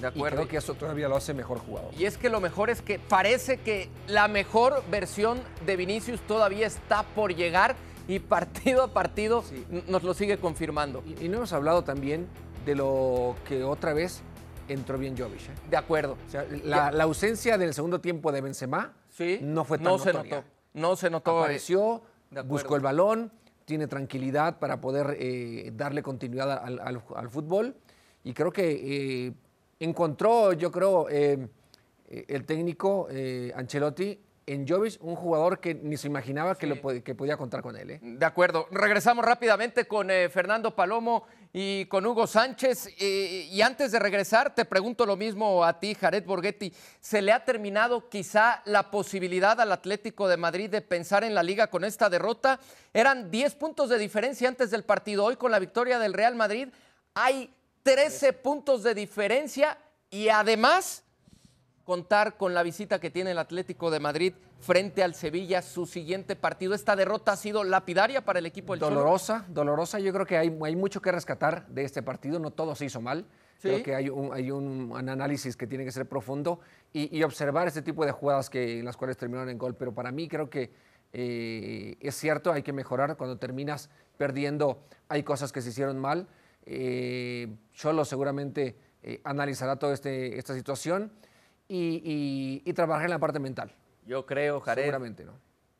De 0.00 0.08
Y 0.14 0.22
creo 0.22 0.48
que 0.48 0.56
eso 0.56 0.74
todavía 0.74 1.08
lo 1.08 1.16
hace 1.16 1.34
mejor 1.34 1.58
jugador. 1.58 1.92
Y 1.96 2.06
es 2.06 2.16
que 2.16 2.30
lo 2.30 2.40
mejor 2.40 2.70
es 2.70 2.80
que 2.80 2.98
parece 2.98 3.58
que 3.58 3.90
la 4.06 4.28
mejor 4.28 4.82
versión 4.90 5.40
de 5.66 5.76
Vinicius 5.76 6.20
todavía 6.22 6.66
está 6.66 7.02
por 7.02 7.34
llegar 7.34 7.76
y 8.08 8.18
partido 8.18 8.82
a 8.82 8.88
partido 8.88 9.42
Sí. 9.42 9.64
nos 9.88 10.02
lo 10.02 10.14
sigue 10.14 10.38
confirmando. 10.38 11.02
Y, 11.06 11.26
y 11.26 11.28
no 11.28 11.36
hemos 11.38 11.52
hablado 11.52 11.84
también 11.84 12.26
de 12.64 12.74
lo 12.74 13.36
que 13.46 13.62
otra 13.62 13.92
vez 13.92 14.22
entró 14.68 14.96
bien 14.98 15.16
Jovic. 15.18 15.40
¿eh? 15.42 15.52
De 15.68 15.76
acuerdo. 15.76 16.16
O 16.26 16.30
sea, 16.30 16.46
la, 16.64 16.90
la 16.90 17.04
ausencia 17.04 17.58
del 17.58 17.74
segundo 17.74 18.00
tiempo 18.00 18.32
de 18.32 18.40
Benzema 18.40 18.92
Sí. 19.10 19.38
no 19.42 19.64
fue 19.64 19.78
tan 19.78 19.84
No 19.84 19.98
se 19.98 20.12
notó. 20.12 20.44
No 20.74 20.96
se 20.96 21.10
notó. 21.10 21.38
eh, 21.38 21.42
Apareció, 21.42 22.02
buscó 22.46 22.76
el 22.76 22.82
balón, 22.82 23.32
tiene 23.64 23.86
tranquilidad 23.86 24.58
para 24.58 24.80
poder 24.80 25.16
eh, 25.18 25.70
darle 25.74 26.02
continuidad 26.02 26.50
al, 26.64 26.78
al- 26.80 27.02
al 27.14 27.28
fútbol. 27.30 27.76
Y 28.24 28.32
creo 28.34 28.52
que 28.52 29.26
eh, 29.28 29.32
encontró, 29.78 30.52
yo 30.52 30.70
creo, 30.70 31.08
eh, 31.10 31.48
el 32.08 32.44
técnico 32.44 33.08
Ancelotti 33.54 34.18
en 34.46 34.66
Jovic, 34.66 34.98
un 35.00 35.14
jugador 35.14 35.60
que 35.60 35.74
ni 35.76 35.96
se 35.96 36.08
imaginaba 36.08 36.56
que, 36.56 36.66
lo 36.66 36.74
que 37.04 37.14
podía 37.14 37.36
contar 37.36 37.62
con 37.62 37.76
él. 37.76 37.98
De 38.02 38.26
acuerdo. 38.26 38.66
Regresamos 38.72 39.24
rápidamente 39.24 39.86
con 39.86 40.08
Fernando 40.08 40.74
Palomo 40.74 41.24
y 41.52 41.86
con 41.86 42.06
Hugo 42.06 42.26
Sánchez. 42.26 42.88
Eh, 42.98 43.48
y 43.50 43.62
antes 43.62 43.92
de 43.92 43.98
regresar, 43.98 44.54
te 44.54 44.64
pregunto 44.64 45.06
lo 45.06 45.16
mismo 45.16 45.64
a 45.64 45.78
ti, 45.78 45.94
Jared 45.94 46.24
Borghetti. 46.24 46.72
¿Se 47.00 47.22
le 47.22 47.32
ha 47.32 47.44
terminado 47.44 48.08
quizá 48.08 48.62
la 48.64 48.90
posibilidad 48.90 49.60
al 49.60 49.72
Atlético 49.72 50.28
de 50.28 50.36
Madrid 50.36 50.70
de 50.70 50.80
pensar 50.80 51.24
en 51.24 51.34
la 51.34 51.42
liga 51.42 51.68
con 51.68 51.84
esta 51.84 52.08
derrota? 52.08 52.60
Eran 52.92 53.30
10 53.30 53.54
puntos 53.54 53.88
de 53.88 53.98
diferencia 53.98 54.48
antes 54.48 54.70
del 54.70 54.84
partido. 54.84 55.24
Hoy 55.24 55.36
con 55.36 55.50
la 55.50 55.58
victoria 55.58 55.98
del 55.98 56.12
Real 56.12 56.34
Madrid 56.34 56.68
hay 57.14 57.52
13 57.82 58.32
puntos 58.34 58.82
de 58.82 58.94
diferencia 58.94 59.78
y 60.10 60.28
además 60.28 61.02
contar 61.90 62.36
con 62.36 62.54
la 62.54 62.62
visita 62.62 63.00
que 63.00 63.10
tiene 63.10 63.32
el 63.32 63.38
Atlético 63.40 63.90
de 63.90 63.98
Madrid 63.98 64.34
frente 64.60 65.02
al 65.02 65.16
Sevilla, 65.16 65.60
su 65.60 65.86
siguiente 65.86 66.36
partido. 66.36 66.72
Esta 66.72 66.94
derrota 66.94 67.32
ha 67.32 67.36
sido 67.36 67.64
lapidaria 67.64 68.24
para 68.24 68.38
el 68.38 68.46
equipo 68.46 68.74
del 68.74 68.80
Cholo. 68.80 69.00
Dolorosa, 69.00 69.44
dolorosa. 69.48 69.98
Yo 69.98 70.12
creo 70.12 70.24
que 70.24 70.38
hay, 70.38 70.56
hay 70.62 70.76
mucho 70.76 71.02
que 71.02 71.10
rescatar 71.10 71.66
de 71.66 71.82
este 71.82 72.00
partido. 72.00 72.38
No 72.38 72.52
todo 72.52 72.76
se 72.76 72.84
hizo 72.84 73.00
mal. 73.00 73.26
Sí. 73.58 73.70
Creo 73.70 73.82
que 73.82 73.96
hay 73.96 74.08
un, 74.08 74.32
hay 74.32 74.52
un 74.52 74.92
análisis 74.94 75.56
que 75.56 75.66
tiene 75.66 75.84
que 75.84 75.90
ser 75.90 76.08
profundo 76.08 76.60
y, 76.92 77.18
y 77.18 77.24
observar 77.24 77.66
este 77.66 77.82
tipo 77.82 78.06
de 78.06 78.12
jugadas 78.12 78.50
que, 78.50 78.78
en 78.78 78.84
las 78.84 78.96
cuales 78.96 79.16
terminaron 79.16 79.48
en 79.48 79.58
gol. 79.58 79.74
Pero 79.74 79.92
para 79.92 80.12
mí 80.12 80.28
creo 80.28 80.48
que 80.48 80.70
eh, 81.12 81.96
es 81.98 82.14
cierto, 82.14 82.52
hay 82.52 82.62
que 82.62 82.72
mejorar. 82.72 83.16
Cuando 83.16 83.36
terminas 83.36 83.90
perdiendo, 84.16 84.84
hay 85.08 85.24
cosas 85.24 85.50
que 85.50 85.60
se 85.60 85.70
hicieron 85.70 85.98
mal. 85.98 86.28
Eh, 86.66 87.48
Cholo 87.72 88.04
seguramente 88.04 88.76
eh, 89.02 89.20
analizará 89.24 89.74
toda 89.74 89.92
este, 89.92 90.38
esta 90.38 90.54
situación 90.54 91.10
y, 91.72 92.02
y- 92.64 92.68
y 92.68 92.72
trabajar 92.72 93.04
en 93.04 93.10
la 93.10 93.18
parte 93.20 93.38
mental. 93.38 93.72
Yo 94.06 94.26
creo, 94.26 94.60
Jared, 94.60 94.82
Seguramente, 94.82 95.24
¿no? 95.24 95.34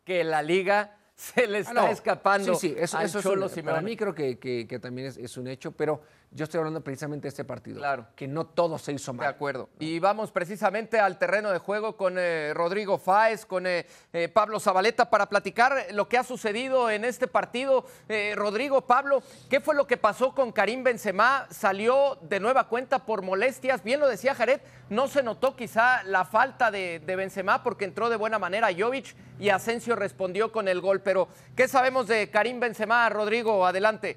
que 0.05 0.23
la 0.25 0.41
liga 0.43 0.97
se 1.15 1.47
le 1.49 1.59
está 1.59 1.73
Ah, 1.83 1.87
no. 1.87 1.89
escapando 1.89 2.55
Sí, 2.55 2.69
sí, 2.69 2.75
eso, 2.79 2.97
al 2.99 3.07
eso 3.07 3.19
es 3.19 3.27
un-. 3.27 3.65
Para 3.65 3.81
mí 3.83 3.97
creo 3.97 4.15
que, 4.15 4.39
que- 4.39 4.67
que 4.69 4.79
también 4.79 5.09
es, 5.09 5.17
es 5.17 5.37
un 5.37 5.49
hecho, 5.49 5.73
pero 5.73 6.03
yo 6.33 6.45
estoy 6.45 6.59
hablando 6.59 6.81
precisamente 6.81 7.23
de 7.25 7.31
este 7.31 7.45
partido. 7.45 7.79
Claro. 7.79 8.07
Que 8.15 8.29
no 8.29 8.47
todo 8.47 8.79
se 8.79 8.93
hizo 8.93 9.11
De 9.13 9.19
mal. 9.19 9.27
acuerdo. 9.27 9.69
Y 9.81 9.99
vamos 9.99 10.31
precisamente 10.31 11.01
al 11.01 11.19
terreno 11.19 11.51
de 11.51 11.59
juego 11.59 11.97
con 11.97 12.15
eh, 12.19 12.53
Rodrigo 12.55 12.99
Fáez, 12.99 13.45
con 13.45 13.67
eh, 13.67 13.85
eh, 14.13 14.29
Pablo 14.29 14.61
Zabaleta 14.61 15.11
para 15.11 15.29
platicar 15.29 15.87
lo 15.93 16.09
que 16.09 16.19
ha 16.19 16.23
sucedido 16.25 16.89
en 16.89 17.05
este 17.05 17.27
partido. 17.27 17.85
Rodrigo, 18.37 18.87
Pablo, 18.87 19.23
¿qué 19.49 19.61
fue 19.61 19.75
lo 19.75 19.87
que 19.87 19.97
pasó 19.97 20.35
con 20.35 20.53
Karim 20.53 20.85
Benzema? 20.85 21.47
Salió 21.51 22.17
de 22.23 22.39
nueva 22.39 22.69
cuenta 22.69 23.01
por 23.05 23.23
molestias. 23.23 23.83
Bien 23.83 23.99
lo 23.99 24.09
decía 24.09 24.35
Jared, 24.35 24.61
no 24.89 25.09
se 25.09 25.23
notó 25.23 25.57
quizá 25.57 26.03
la 26.05 26.25
falta 26.25 26.71
de, 26.71 27.01
de 27.01 27.17
Benzema 27.17 27.63
porque 27.63 27.85
entró 27.85 28.09
de 28.09 28.17
buena 28.17 28.39
manera 28.39 28.69
Jovic 28.77 29.17
y 29.39 29.49
Asensio 29.49 29.97
respondió 29.97 30.53
con 30.53 30.69
el 30.69 30.81
gol. 30.81 31.01
Pero, 31.01 31.29
¿qué 31.57 31.67
sabemos 31.67 32.07
de 32.07 32.31
Karim 32.31 32.61
Benzema? 32.61 33.09
Rodrigo, 33.09 33.67
adelante. 33.67 34.17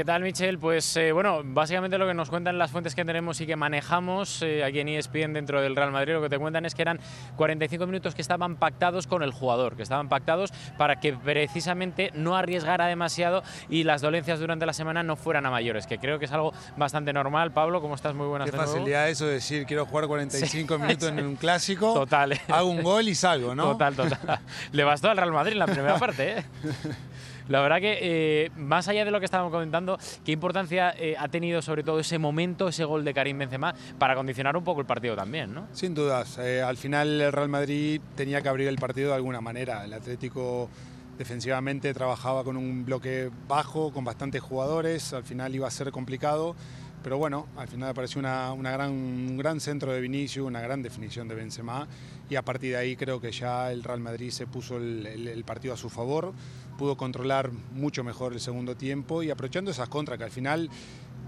¿Qué 0.00 0.04
tal, 0.06 0.22
Michel? 0.22 0.58
Pues 0.58 0.96
eh, 0.96 1.12
bueno, 1.12 1.42
básicamente 1.44 1.98
lo 1.98 2.06
que 2.06 2.14
nos 2.14 2.30
cuentan 2.30 2.56
las 2.56 2.70
fuentes 2.70 2.94
que 2.94 3.04
tenemos 3.04 3.38
y 3.42 3.46
que 3.46 3.54
manejamos 3.54 4.40
eh, 4.40 4.64
aquí 4.64 4.80
en 4.80 4.88
ESPN 4.88 5.34
dentro 5.34 5.60
del 5.60 5.76
Real 5.76 5.90
Madrid, 5.92 6.14
lo 6.14 6.22
que 6.22 6.30
te 6.30 6.38
cuentan 6.38 6.64
es 6.64 6.74
que 6.74 6.80
eran 6.80 6.98
45 7.36 7.84
minutos 7.84 8.14
que 8.14 8.22
estaban 8.22 8.56
pactados 8.56 9.06
con 9.06 9.22
el 9.22 9.30
jugador, 9.30 9.76
que 9.76 9.82
estaban 9.82 10.08
pactados 10.08 10.54
para 10.78 11.00
que 11.00 11.12
precisamente 11.12 12.12
no 12.14 12.34
arriesgara 12.34 12.86
demasiado 12.86 13.42
y 13.68 13.84
las 13.84 14.00
dolencias 14.00 14.40
durante 14.40 14.64
la 14.64 14.72
semana 14.72 15.02
no 15.02 15.16
fueran 15.16 15.44
a 15.44 15.50
mayores, 15.50 15.86
que 15.86 15.98
creo 15.98 16.18
que 16.18 16.24
es 16.24 16.32
algo 16.32 16.54
bastante 16.78 17.12
normal. 17.12 17.52
Pablo, 17.52 17.82
¿cómo 17.82 17.94
estás? 17.94 18.14
Muy 18.14 18.26
buenas 18.26 18.46
Qué 18.46 18.52
de 18.52 18.56
nuevo. 18.56 18.72
facilidad 18.72 19.10
eso 19.10 19.26
de 19.26 19.34
decir 19.34 19.66
quiero 19.66 19.84
jugar 19.84 20.06
45 20.06 20.78
minutos 20.78 21.10
en 21.10 21.26
un 21.26 21.36
clásico, 21.36 21.92
Total, 21.92 22.40
hago 22.48 22.70
un 22.70 22.82
gol 22.82 23.06
y 23.06 23.14
salgo, 23.14 23.54
¿no? 23.54 23.72
Total, 23.72 23.94
total. 23.94 24.40
Le 24.72 24.82
bastó 24.82 25.10
al 25.10 25.18
Real 25.18 25.32
Madrid 25.32 25.52
en 25.52 25.58
la 25.58 25.66
primera 25.66 25.98
parte, 25.98 26.38
¿eh? 26.38 26.44
La 27.48 27.60
verdad 27.60 27.80
que, 27.80 27.98
eh, 28.00 28.50
más 28.56 28.88
allá 28.88 29.04
de 29.04 29.10
lo 29.10 29.18
que 29.18 29.24
estábamos 29.24 29.52
comentando, 29.52 29.98
¿qué 30.24 30.32
importancia 30.32 30.94
eh, 30.96 31.16
ha 31.18 31.28
tenido 31.28 31.62
sobre 31.62 31.82
todo 31.82 32.00
ese 32.00 32.18
momento, 32.18 32.68
ese 32.68 32.84
gol 32.84 33.04
de 33.04 33.14
Karim 33.14 33.38
Benzema, 33.38 33.74
para 33.98 34.14
condicionar 34.14 34.56
un 34.56 34.64
poco 34.64 34.80
el 34.80 34.86
partido 34.86 35.16
también, 35.16 35.54
¿no? 35.54 35.66
Sin 35.72 35.94
dudas, 35.94 36.38
eh, 36.38 36.62
al 36.62 36.76
final 36.76 37.20
el 37.20 37.32
Real 37.32 37.48
Madrid 37.48 38.00
tenía 38.14 38.40
que 38.42 38.48
abrir 38.48 38.68
el 38.68 38.76
partido 38.76 39.10
de 39.10 39.16
alguna 39.16 39.40
manera. 39.40 39.84
El 39.84 39.92
Atlético 39.92 40.68
defensivamente 41.18 41.92
trabajaba 41.92 42.44
con 42.44 42.56
un 42.56 42.84
bloque 42.84 43.30
bajo, 43.46 43.92
con 43.92 44.04
bastantes 44.04 44.40
jugadores, 44.42 45.12
al 45.12 45.24
final 45.24 45.54
iba 45.54 45.68
a 45.68 45.70
ser 45.70 45.90
complicado, 45.90 46.54
Pero 47.02 47.16
bueno, 47.16 47.46
al 47.56 47.66
final 47.66 47.88
me 47.88 47.94
pareció 47.94 48.18
una, 48.18 48.52
una 48.52 48.72
gran, 48.72 48.90
un 48.90 49.36
gran 49.38 49.60
centro 49.60 49.92
de 49.92 50.00
Vinicius, 50.00 50.46
una 50.46 50.60
gran 50.60 50.82
definición 50.82 51.28
de 51.28 51.34
Benzema. 51.34 51.88
Y 52.28 52.36
a 52.36 52.42
partir 52.42 52.72
de 52.72 52.76
ahí 52.76 52.94
creo 52.94 53.20
que 53.20 53.32
ya 53.32 53.72
el 53.72 53.82
Real 53.82 54.00
Madrid 54.00 54.30
se 54.30 54.46
puso 54.46 54.76
el 54.76 55.42
partido 55.46 55.74
a 55.74 55.76
su 55.76 55.88
favor, 55.88 56.32
pudo 56.80 56.96
controlar 56.96 57.50
mucho 57.72 58.02
mejor 58.02 58.32
el 58.32 58.40
segundo 58.40 58.74
tiempo 58.74 59.22
y 59.22 59.30
aprovechando 59.30 59.70
esas 59.70 59.90
contras 59.90 60.16
que 60.16 60.24
al 60.24 60.30
final 60.30 60.70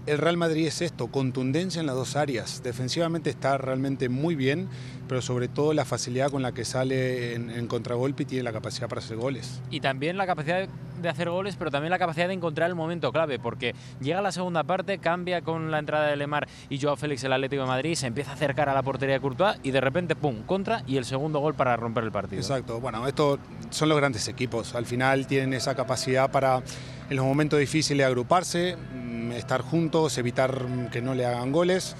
el 0.05 0.17
Real 0.17 0.37
Madrid 0.37 0.67
es 0.67 0.81
esto, 0.81 1.07
contundencia 1.07 1.79
en 1.79 1.85
las 1.85 1.95
dos 1.95 2.15
áreas. 2.15 2.61
Defensivamente 2.63 3.29
está 3.29 3.57
realmente 3.57 4.09
muy 4.09 4.35
bien, 4.35 4.67
pero 5.07 5.21
sobre 5.21 5.47
todo 5.47 5.73
la 5.73 5.85
facilidad 5.85 6.29
con 6.29 6.41
la 6.41 6.51
que 6.51 6.65
sale 6.65 7.35
en, 7.35 7.49
en 7.49 7.67
contragolpe 7.67 8.23
y 8.23 8.25
tiene 8.25 8.43
la 8.43 8.51
capacidad 8.51 8.89
para 8.89 8.99
hacer 8.99 9.17
goles. 9.17 9.61
Y 9.69 9.79
también 9.79 10.17
la 10.17 10.25
capacidad 10.25 10.67
de 11.01 11.09
hacer 11.09 11.29
goles, 11.29 11.55
pero 11.57 11.69
también 11.69 11.91
la 11.91 11.99
capacidad 11.99 12.27
de 12.27 12.33
encontrar 12.33 12.69
el 12.69 12.75
momento 12.75 13.11
clave, 13.11 13.39
porque 13.39 13.75
llega 14.01 14.21
la 14.21 14.31
segunda 14.31 14.63
parte, 14.63 14.97
cambia 14.97 15.41
con 15.41 15.69
la 15.69 15.79
entrada 15.79 16.07
de 16.07 16.15
Lemar 16.15 16.47
y 16.69 16.79
Joao 16.79 16.95
Félix 16.95 17.23
el 17.23 17.33
Atlético 17.33 17.63
de 17.63 17.67
Madrid, 17.67 17.95
se 17.95 18.07
empieza 18.07 18.31
a 18.31 18.33
acercar 18.35 18.69
a 18.69 18.73
la 18.73 18.83
portería 18.83 19.15
de 19.15 19.21
Courtois 19.21 19.57
y 19.63 19.71
de 19.71 19.81
repente, 19.81 20.15
¡pum!, 20.15 20.43
contra 20.43 20.83
y 20.87 20.97
el 20.97 21.05
segundo 21.05 21.39
gol 21.39 21.53
para 21.53 21.75
romper 21.75 22.05
el 22.05 22.11
partido. 22.11 22.41
Exacto, 22.41 22.79
bueno, 22.79 23.07
estos 23.07 23.39
son 23.69 23.89
los 23.89 23.97
grandes 23.97 24.27
equipos. 24.27 24.75
Al 24.75 24.85
final 24.85 25.27
tienen 25.27 25.53
esa 25.53 25.75
capacidad 25.75 26.31
para 26.31 26.63
en 27.09 27.17
los 27.17 27.25
momentos 27.25 27.59
difíciles 27.59 28.05
agruparse, 28.07 28.77
estar 29.31 29.61
juntos, 29.61 30.17
evitar 30.17 30.63
mm, 30.67 30.89
que 30.89 31.01
no 31.01 31.13
le 31.15 31.25
hagan 31.25 31.51
goles 31.51 31.95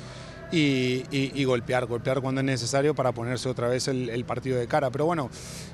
y, 0.55 1.43
golpear, 1.45 1.87
golpear 1.87 2.21
cuando 2.21 2.41
es 2.41 2.45
necesario 2.45 2.93
para 2.93 3.11
ponerse 3.11 3.49
otra 3.49 3.67
vez 3.67 3.87
el, 3.87 4.23
partido 4.25 4.59
de 4.59 4.67
cara. 4.67 4.91
Pero 4.91 5.05
bueno, 5.05 5.31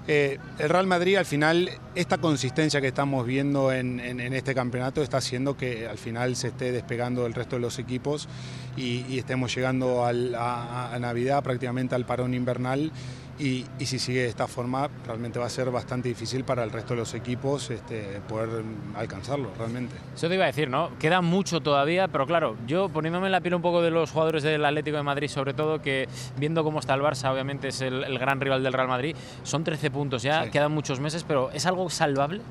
eh, 0.07 0.37
el 0.57 0.69
Real 0.69 0.87
Madrid 0.87 1.17
al 1.17 1.25
final, 1.25 1.69
esta 1.95 2.17
consistencia 2.17 2.79
que 2.79 2.87
estamos 2.87 3.25
viendo 3.25 3.73
en, 3.73 3.99
en- 3.99 4.21
este 4.33 4.55
campeonato 4.55 5.01
está 5.01 5.17
haciendo 5.17 5.57
que 5.57 5.85
al 5.85 5.97
final 5.97 6.37
se 6.37 6.47
esté 6.47 6.71
despegando 6.71 7.23
del 7.23 7.33
resto 7.33 7.57
de 7.57 7.61
los 7.61 7.77
equipos 7.77 8.29
y, 8.77 9.05
y 9.09 9.19
estemos 9.19 9.53
llegando 9.53 10.05
a, 10.05 10.93
a 10.93 10.99
Navidad, 10.99 11.43
prácticamente 11.43 11.95
al 11.95 12.05
parón 12.05 12.33
invernal. 12.33 12.91
Y, 13.39 13.65
y 13.79 13.85
si 13.85 13.99
sigue 13.99 14.23
de 14.23 14.27
esta 14.27 14.47
forma, 14.47 14.89
realmente 15.07 15.39
va 15.39 15.45
a 15.45 15.49
ser 15.49 15.71
bastante 15.71 16.09
difícil 16.09 16.43
para 16.43 16.61
el 16.65 16.71
resto 16.71 16.93
de 16.93 16.99
los 16.99 17.13
equipos 17.13 17.69
este, 17.69 18.19
poder 18.27 18.49
alcanzarlo, 18.95 19.49
realmente. 19.57 19.95
Eso 20.13 20.27
te 20.27 20.35
iba 20.35 20.43
a 20.43 20.47
decir, 20.47 20.69
¿no? 20.69 20.89
Queda 20.99 21.21
mucho 21.21 21.61
todavía, 21.61 22.09
pero 22.09 22.27
claro, 22.27 22.57
yo 22.67 22.89
poniéndome 22.89 23.27
en 23.27 23.31
la 23.31 23.39
piel 23.39 23.55
un 23.55 23.61
poco 23.61 23.81
de 23.81 23.91
los 23.91 24.11
jugadores 24.11 24.43
del 24.43 24.65
Atlético 24.65 24.97
de 24.97 25.03
Madrid, 25.03 25.29
sobre 25.29 25.53
todo, 25.53 25.81
que 25.81 26.09
viendo 26.37 26.65
cómo 26.65 26.79
está 26.81 26.95
el 26.95 27.01
Barça, 27.01 27.31
obviamente 27.31 27.69
es 27.69 27.79
el, 27.79 28.03
el 28.03 28.19
gran 28.19 28.41
rival 28.41 28.61
del 28.61 28.73
Real 28.73 28.89
Madrid, 28.89 29.15
son 29.43 29.63
13 29.63 29.89
puntos 29.89 30.21
ya, 30.21 30.43
Sí. 30.43 30.49
quedan 30.51 30.73
muchos 30.73 30.99
meses, 30.99 31.23
pero 31.25 31.49
¿es 31.51 31.65
algo 31.65 31.89
salvable? 31.89 32.41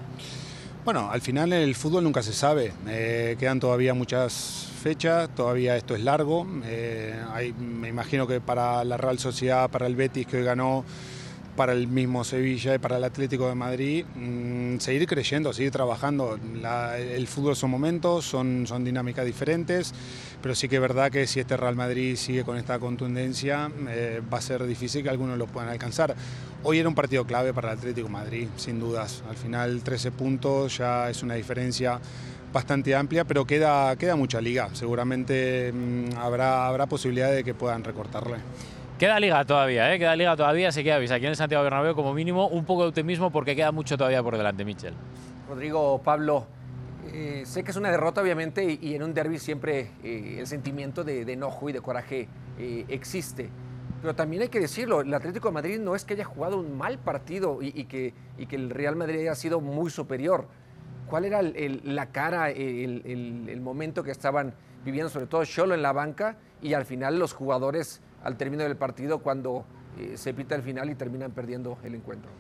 Bueno, 0.87 1.11
al 1.11 1.21
final 1.21 1.53
el 1.53 1.75
fútbol 1.75 2.03
nunca 2.03 2.23
se 2.23 2.33
sabe. 2.33 2.73
Eh, 2.87 3.37
quedan 3.39 3.61
todavía 3.61 3.93
muchas 3.93 4.68
fechas, 4.79 5.29
todavía 5.35 5.77
esto 5.77 5.95
es 5.95 6.03
largo. 6.03 6.47
Eh, 6.65 7.15
hay- 7.33 7.53
me 7.53 7.89
imagino 7.89 8.27
que 8.27 8.41
para 8.41 8.85
la 8.85 8.97
Real 8.97 9.19
Sociedad, 9.19 9.69
para 9.71 9.87
el 9.87 9.97
Betis 9.97 10.27
que 10.27 10.39
hoy 10.39 10.45
ganó, 10.45 10.85
para 11.57 11.73
el 11.73 11.89
mismo 11.89 12.23
Sevilla 12.23 12.77
y 12.77 12.79
para 12.79 12.99
el 12.99 13.05
Atlético 13.05 13.49
de 13.49 13.57
Madrid, 13.57 14.05
mm, 14.15 14.79
seguir 14.79 15.09
creyendo, 15.09 15.53
seguir 15.53 15.73
trabajando. 15.73 16.39
La- 16.63 16.97
el 16.97 17.27
fútbol 17.27 17.57
son 17.57 17.71
momentos, 17.71 18.25
son, 18.25 18.65
son 18.69 18.85
dinámicas 18.85 19.27
diferentes, 19.27 19.93
pero 20.41 20.55
sí 20.55 20.69
que 20.69 20.77
es 20.77 20.81
verdad 20.81 21.11
que 21.11 21.27
si 21.27 21.41
este 21.41 21.57
Real 21.57 21.75
Madrid 21.75 22.15
sigue 22.15 22.45
con 22.45 22.57
esta 22.59 22.79
contundencia, 22.79 23.73
eh, 23.89 24.23
va 24.33 24.39
a 24.39 24.41
ser 24.41 24.65
difícil 24.67 25.03
que 25.03 25.09
algunos 25.11 25.37
lo 25.37 25.47
puedan 25.49 25.69
alcanzar. 25.69 26.15
Hoy 26.63 26.79
era 26.79 26.89
un 26.89 26.95
partido 26.95 27.25
clave 27.25 27.53
para 27.53 27.73
el 27.73 27.79
Atlético 27.79 28.07
de 28.07 28.13
Madrid, 28.13 28.47
sin 28.57 28.79
dudas. 28.79 29.25
Al 29.29 29.37
final 29.37 29.83
13 29.83 30.13
puntos 30.13 30.79
ya 30.79 31.11
es 31.11 31.25
una 31.25 31.35
diferencia 31.35 31.99
bastante 32.53 32.95
amplia, 32.95 33.25
pero 33.25 33.45
queda, 33.47 33.97
queda 33.97 34.17
mucha 34.17 34.41
liga. 34.41 34.69
Seguramente 34.73 35.73
mm, 35.73 36.17
habrá, 36.19 36.67
habrá 36.67 36.87
posibilidad 36.87 37.33
de 37.33 37.45
que 37.45 37.55
puedan 37.55 37.85
recortarle. 37.85 38.37
Queda 38.99 39.21
liga 39.21 39.45
todavía, 39.45 39.95
¿eh? 39.95 39.99
Queda 39.99 40.17
liga 40.17 40.37
todavía, 40.37 40.73
se 40.73 40.83
queda 40.83 40.97
avisa 40.97 41.15
aquí 41.15 41.27
en 41.27 41.31
el 41.31 41.37
Santiago 41.37 41.63
Bernabéu 41.63 41.95
como 41.95 42.13
mínimo 42.13 42.49
un 42.49 42.65
poco 42.65 42.83
de 42.83 42.89
optimismo 42.89 43.31
porque 43.31 43.55
queda 43.55 43.71
mucho 43.71 43.97
todavía 43.97 44.23
por 44.23 44.37
delante, 44.37 44.65
Michel. 44.65 44.95
Rodrigo, 45.49 46.03
Pablo, 46.03 46.47
eh, 47.13 47.45
sé 47.47 47.63
que 47.63 47.71
es 47.71 47.77
una 47.77 47.91
derrota 47.91 48.21
obviamente 48.21 48.65
y, 48.65 48.79
y 48.83 48.95
en 48.97 49.05
un 49.05 49.15
derby 49.15 49.39
siempre 49.39 49.93
eh, 50.03 50.37
el 50.41 50.47
sentimiento 50.49 51.05
de, 51.05 51.25
de 51.25 51.33
enojo 51.33 51.69
y 51.69 51.73
de 51.73 51.81
coraje 51.81 52.29
eh, 52.59 52.85
existe. 52.89 53.49
Pero 54.01 54.15
también 54.15 54.43
hay 54.43 54.49
que 54.49 54.61
decirlo, 54.61 55.01
el 55.01 55.15
Atlético 55.15 55.49
de 55.49 55.55
Madrid 55.55 55.79
no 55.79 55.95
es 55.95 56.05
que 56.05 56.15
haya 56.15 56.25
jugado 56.25 56.59
un 56.59 56.77
mal 56.77 56.99
partido 56.99 57.63
y, 57.63 57.73
y 57.75 57.85
que, 57.85 58.15
y 58.37 58.47
que 58.47 58.57
el 58.57 58.71
Real 58.71 58.97
Madrid 58.97 59.21
haya 59.21 59.35
sido 59.37 59.61
muy 59.61 59.91
superior. 59.91 60.49
¿Cuál 61.09 61.25
era 61.25 61.41
el- 61.41 61.81
la 61.85 62.07
cara, 62.07 62.51
el, 62.51 63.03
el- 63.05 63.49
el 63.49 63.61
momento 63.61 64.03
que 64.03 64.11
estaban 64.11 64.55
viviendo, 64.85 65.09
sobre 65.11 65.27
todo 65.27 65.45
Cholo 65.45 65.75
en 65.75 65.83
la 65.83 65.93
banca 65.93 66.37
y 66.63 66.75
al 66.75 66.85
final 66.85 67.19
los 67.19 67.33
jugadores 67.33 68.01
al 68.23 68.37
término 68.37 68.63
del 68.65 68.77
partido 68.77 69.19
cuando 69.21 69.65
eh, 69.99 70.17
se 70.17 70.35
pita 70.35 70.55
el 70.55 70.63
final 70.63 70.91
y 70.91 70.95
terminan 70.95 71.33
perdiendo 71.33 71.79
el 71.83 71.95
encuentro? 71.95 72.31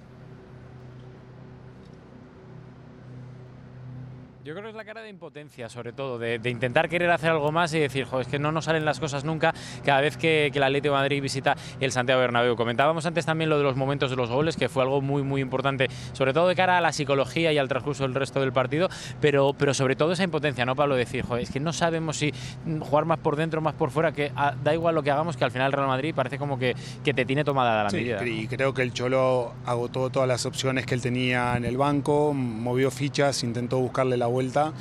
Yo 4.44 4.54
creo 4.54 4.62
que 4.64 4.70
es 4.70 4.76
la 4.76 4.84
cara 4.84 5.02
de 5.02 5.10
impotencia, 5.10 5.68
sobre 5.68 5.92
todo, 5.92 6.18
de, 6.18 6.38
de 6.38 6.48
intentar 6.50 6.88
querer 6.88 7.10
hacer 7.10 7.30
algo 7.30 7.52
más 7.52 7.74
y 7.74 7.80
decir, 7.80 8.04
jo, 8.04 8.20
es 8.20 8.28
que 8.28 8.38
no 8.38 8.50
nos 8.52 8.64
salen 8.66 8.84
las 8.84 8.98
cosas 9.00 9.24
nunca 9.24 9.52
cada 9.84 10.00
vez 10.00 10.16
que, 10.16 10.48
que 10.52 10.58
el 10.58 10.62
Atlético 10.62 10.94
de 10.94 11.00
Madrid 11.00 11.20
visita 11.20 11.54
el 11.80 11.92
Santiago 11.92 12.20
Bernabéu. 12.20 12.56
Comentábamos 12.56 13.04
antes 13.04 13.26
también 13.26 13.50
lo 13.50 13.58
de 13.58 13.64
los 13.64 13.76
momentos 13.76 14.10
de 14.10 14.16
los 14.16 14.30
goles, 14.30 14.56
que 14.56 14.68
fue 14.68 14.84
algo 14.84 15.02
muy, 15.02 15.22
muy 15.22 15.40
importante, 15.42 15.88
sobre 16.12 16.32
todo 16.32 16.48
de 16.48 16.54
cara 16.54 16.78
a 16.78 16.80
la 16.80 16.92
psicología 16.92 17.52
y 17.52 17.58
al 17.58 17.68
transcurso 17.68 18.04
del 18.04 18.14
resto 18.14 18.40
del 18.40 18.52
partido, 18.52 18.88
pero, 19.20 19.52
pero 19.52 19.74
sobre 19.74 19.96
todo 19.96 20.12
esa 20.12 20.22
impotencia, 20.24 20.64
¿no, 20.64 20.74
Pablo? 20.76 20.94
Decir, 20.96 21.24
jo, 21.26 21.36
es 21.36 21.50
que 21.50 21.60
no 21.60 21.72
sabemos 21.72 22.16
si 22.16 22.32
jugar 22.80 23.04
más 23.04 23.18
por 23.18 23.36
dentro, 23.36 23.60
más 23.60 23.74
por 23.74 23.90
fuera, 23.90 24.12
que 24.12 24.32
ah, 24.36 24.54
da 24.62 24.72
igual 24.72 24.94
lo 24.94 25.02
que 25.02 25.10
hagamos, 25.10 25.36
que 25.36 25.44
al 25.44 25.50
final 25.50 25.66
el 25.66 25.72
Real 25.72 25.88
Madrid 25.88 26.14
parece 26.14 26.38
como 26.38 26.58
que, 26.58 26.74
que 27.04 27.12
te 27.12 27.24
tiene 27.26 27.44
tomada 27.44 27.82
la 27.84 27.90
Sí, 27.90 27.96
medida. 27.96 28.20
¿no? 28.20 28.26
y 28.26 28.46
creo 28.46 28.72
que 28.72 28.82
el 28.82 28.92
Cholo 28.94 29.52
agotó 29.66 30.08
todas 30.10 30.28
las 30.28 30.46
opciones 30.46 30.86
que 30.86 30.94
él 30.94 31.02
tenía 31.02 31.56
en 31.56 31.64
el 31.64 31.76
banco, 31.76 32.32
movió 32.32 32.90
fichas, 32.92 33.42
intentó 33.42 33.78
buscarle 33.78 34.16
la 34.16 34.27
vuelta. 34.28 34.72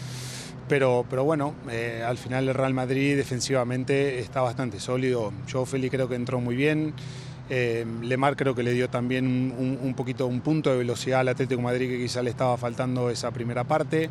Pero, 0.69 1.05
pero 1.09 1.23
bueno, 1.23 1.53
eh, 1.71 2.03
al 2.05 2.17
final 2.17 2.49
el 2.49 2.53
Real 2.53 2.73
Madrid 2.73 3.15
defensivamente 3.15 4.19
está 4.19 4.41
bastante 4.41 4.79
sólido. 4.81 5.31
Joe 5.51 5.65
Félix 5.65 5.91
creo 5.93 6.09
que 6.09 6.15
entró 6.15 6.41
muy 6.41 6.55
bien. 6.57 6.93
Eh, 7.49 7.85
Lemar 8.01 8.35
creo 8.35 8.53
que 8.53 8.63
le 8.63 8.73
dio 8.73 8.89
también 8.89 9.25
un- 9.57 9.79
un 9.81 9.93
poquito 9.93 10.27
un 10.27 10.41
punto 10.41 10.69
de 10.69 10.77
velocidad 10.79 11.21
al 11.21 11.29
Atlético 11.29 11.59
de 11.61 11.63
Madrid 11.63 11.89
que 11.89 11.97
quizá 11.99 12.21
le 12.21 12.29
estaba 12.29 12.57
faltando 12.57 13.09
esa 13.09 13.31
primera 13.31 13.63
parte. 13.63 14.09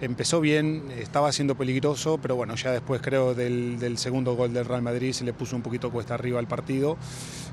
Empezó 0.00 0.40
bien, 0.40 0.82
estaba 0.98 1.30
siendo 1.30 1.54
peligroso, 1.54 2.18
pero 2.20 2.34
bueno, 2.34 2.56
ya 2.56 2.72
después 2.72 3.00
creo 3.00 3.34
del, 3.34 3.78
del 3.78 3.98
segundo 3.98 4.34
gol 4.34 4.52
del 4.52 4.64
Real 4.64 4.82
Madrid 4.82 5.12
se 5.12 5.22
le 5.22 5.32
puso 5.32 5.54
un 5.54 5.62
poquito 5.62 5.92
cuesta 5.92 6.14
arriba 6.14 6.40
al 6.40 6.48
partido. 6.48 6.96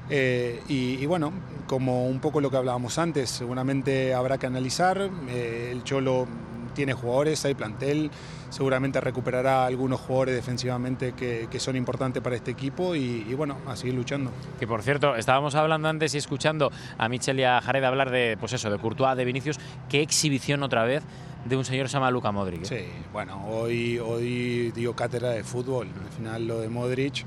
Eh, 0.09 0.59
y, 0.67 0.95
y 0.95 1.05
bueno, 1.05 1.31
como 1.67 2.07
un 2.07 2.19
poco 2.19 2.41
lo 2.41 2.49
que 2.49 2.57
hablábamos 2.57 2.97
antes, 2.97 3.29
seguramente 3.29 4.15
habrá 4.15 4.39
que 4.39 4.47
analizar. 4.47 5.11
Eh, 5.29 5.69
el 5.71 5.83
Cholo 5.83 6.25
tiene 6.73 6.93
jugadores, 6.93 7.43
hay 7.45 7.53
plantel, 7.53 8.11
seguramente 8.49 8.99
recuperará 9.01 9.65
algunos 9.65 9.99
jugadores 9.99 10.35
defensivamente 10.35 11.13
que, 11.13 11.47
que 11.49 11.59
son 11.59 11.75
importantes 11.75 12.21
para 12.21 12.35
este 12.35 12.51
equipo 12.51 12.95
y, 12.95 13.25
y 13.29 13.33
bueno, 13.33 13.57
a 13.67 13.75
seguir 13.75 13.95
luchando. 13.95 14.31
Que 14.59 14.67
por 14.67 14.81
cierto, 14.81 15.15
estábamos 15.15 15.55
hablando 15.55 15.87
antes 15.87 16.13
y 16.15 16.17
escuchando 16.17 16.71
a 16.97 17.09
Michel 17.09 17.39
y 17.39 17.43
a 17.43 17.61
Jared 17.61 17.83
hablar 17.83 18.11
de, 18.11 18.37
pues 18.39 18.53
eso, 18.53 18.69
de 18.69 18.77
Courtois, 18.77 19.15
de 19.17 19.25
Vinicius. 19.25 19.59
Qué 19.89 20.01
exhibición 20.01 20.63
otra 20.63 20.83
vez 20.83 21.03
de 21.45 21.55
un 21.55 21.63
señor 21.63 21.85
que 21.85 21.89
se 21.89 21.93
llama 21.93 22.11
Luka 22.11 22.31
Modric. 22.31 22.63
¿eh? 22.63 22.65
Sí, 22.65 23.01
bueno, 23.13 23.45
hoy, 23.47 23.97
hoy 23.99 24.71
dio 24.71 24.95
cátedra 24.95 25.29
de 25.29 25.43
fútbol. 25.43 25.87
Al 25.87 26.11
final 26.17 26.47
lo 26.47 26.59
de 26.59 26.69
Modric 26.69 27.25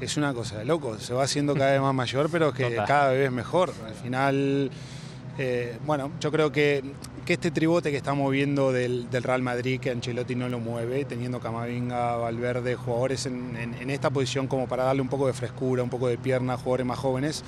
es 0.00 0.16
una 0.16 0.34
cosa 0.34 0.58
de 0.58 0.64
loco. 0.64 0.98
Se 0.98 1.14
va 1.14 1.22
haciendo 1.24 1.54
cada 1.54 1.72
vez 1.72 1.80
más 1.80 1.94
mayor, 1.94 2.28
pero 2.30 2.52
que 2.52 2.64
Total. 2.70 2.86
cada 2.86 3.08
vez 3.12 3.30
mejor. 3.30 3.72
Al 3.86 3.94
final, 3.94 4.70
eh, 5.38 5.78
bueno, 5.86 6.10
yo 6.20 6.30
creo 6.30 6.52
que, 6.52 6.82
que 7.24 7.32
este 7.34 7.50
tribote 7.50 7.90
que 7.90 7.96
estamos 7.96 8.30
viendo 8.30 8.72
del, 8.72 9.08
del 9.10 9.22
Real 9.22 9.42
Madrid, 9.42 9.80
que 9.80 9.90
Ancelotti 9.90 10.34
no 10.34 10.48
lo 10.48 10.58
mueve, 10.60 11.04
teniendo 11.04 11.40
Camavinga, 11.40 12.16
Valverde, 12.16 12.74
jugadores 12.74 13.26
en, 13.26 13.56
en- 13.56 13.74
en 13.74 13.90
esta 13.90 14.10
posición 14.10 14.46
como 14.46 14.68
para 14.68 14.84
darle 14.84 15.02
un 15.02 15.08
poco 15.08 15.26
de 15.26 15.32
frescura, 15.32 15.82
un 15.82 15.90
poco 15.90 16.08
de 16.08 16.18
pierna 16.18 16.56
jugadores 16.56 16.86
más 16.86 16.98
jóvenes, 16.98 17.44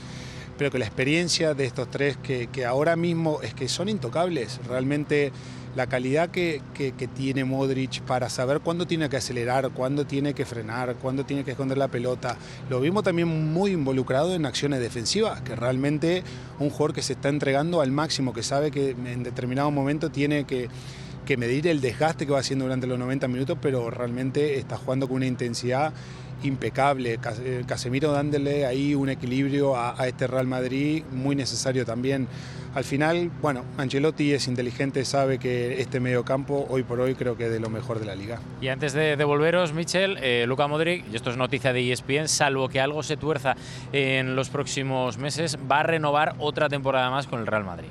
pero 0.56 0.70
que 0.70 0.78
la 0.78 0.86
experiencia 0.86 1.52
de 1.54 1.64
estos 1.66 1.90
tres, 1.90 2.16
que, 2.16 2.46
que 2.46 2.64
ahora 2.64 2.96
mismo 2.96 3.40
es 3.42 3.54
que 3.54 3.68
son 3.68 3.88
intocables, 3.88 4.60
realmente 4.68 5.32
la 5.76 5.86
calidad 5.88 6.30
que, 6.30 6.62
que- 6.74 6.92
tiene 7.14 7.44
Modric 7.44 8.00
para 8.02 8.28
saber 8.28 8.60
cuándo 8.60 8.86
tiene 8.86 9.08
que 9.08 9.16
acelerar, 9.16 9.70
cuándo 9.70 10.04
tiene 10.06 10.34
que 10.34 10.44
frenar, 10.44 10.94
cuándo 10.96 11.24
tiene 11.24 11.44
que 11.44 11.52
esconder 11.52 11.78
la 11.78 11.88
pelota. 11.88 12.36
Lo 12.70 12.80
vimos 12.80 13.04
también 13.04 13.52
muy 13.52 13.72
involucrado 13.72 14.34
en 14.34 14.46
acciones 14.46 14.80
defensivas, 14.80 15.42
que 15.42 15.54
realmente 15.54 16.22
un 16.58 16.70
jugador 16.70 16.94
que 16.94 17.02
se 17.02 17.12
está 17.12 17.28
entregando 17.28 17.80
al 17.80 17.92
máximo, 17.92 18.32
que 18.32 18.42
sabe 18.42 18.70
que 18.70 18.90
en 18.90 19.22
determinado 19.22 19.70
momento 19.70 20.10
tiene 20.10 20.44
que, 20.44 20.68
que 21.26 21.36
medir 21.36 21.66
el 21.68 21.80
desgaste 21.80 22.26
que 22.26 22.32
va 22.32 22.40
haciendo 22.40 22.64
durante 22.64 22.86
los 22.86 22.98
90 22.98 23.28
minutos, 23.28 23.58
pero 23.60 23.90
realmente 23.90 24.58
está 24.58 24.76
jugando 24.76 25.06
con 25.06 25.16
una 25.16 25.26
intensidad 25.26 25.92
impecable. 26.44 27.18
Eh, 27.44 27.64
Casemiro 27.66 28.12
dándole 28.12 28.66
ahí 28.66 28.94
un 28.94 29.08
equilibrio 29.08 29.76
a, 29.76 30.00
a 30.00 30.06
este 30.06 30.26
Real 30.26 30.46
Madrid 30.46 31.02
muy 31.12 31.34
necesario 31.34 31.84
también 31.84 32.28
al 32.74 32.82
final, 32.82 33.30
bueno, 33.40 33.64
Ancelotti 33.78 34.32
es 34.32 34.48
inteligente, 34.48 35.04
sabe 35.04 35.38
que 35.38 35.80
este 35.80 36.00
mediocampo 36.00 36.66
hoy 36.68 36.82
por 36.82 36.98
hoy 36.98 37.14
creo 37.14 37.36
que 37.36 37.46
es 37.46 37.52
de 37.52 37.60
lo 37.60 37.70
mejor 37.70 38.00
de 38.00 38.06
la 38.06 38.16
liga. 38.16 38.40
Y 38.60 38.66
antes 38.66 38.92
de 38.92 39.16
devolveros, 39.16 39.72
Michel, 39.72 40.18
eh, 40.20 40.44
Luca 40.48 40.66
Modric, 40.66 41.04
y 41.12 41.14
esto 41.14 41.30
es 41.30 41.36
noticia 41.36 41.72
de 41.72 41.92
ESPN, 41.92 42.26
salvo 42.26 42.68
que 42.68 42.80
algo 42.80 43.04
se 43.04 43.16
tuerza 43.16 43.54
en 43.92 44.34
los 44.34 44.50
próximos 44.50 45.18
meses, 45.18 45.56
va 45.70 45.80
a 45.80 45.82
renovar 45.84 46.34
otra 46.40 46.68
temporada 46.68 47.10
más 47.10 47.28
con 47.28 47.38
el 47.38 47.46
Real 47.46 47.62
Madrid. 47.62 47.88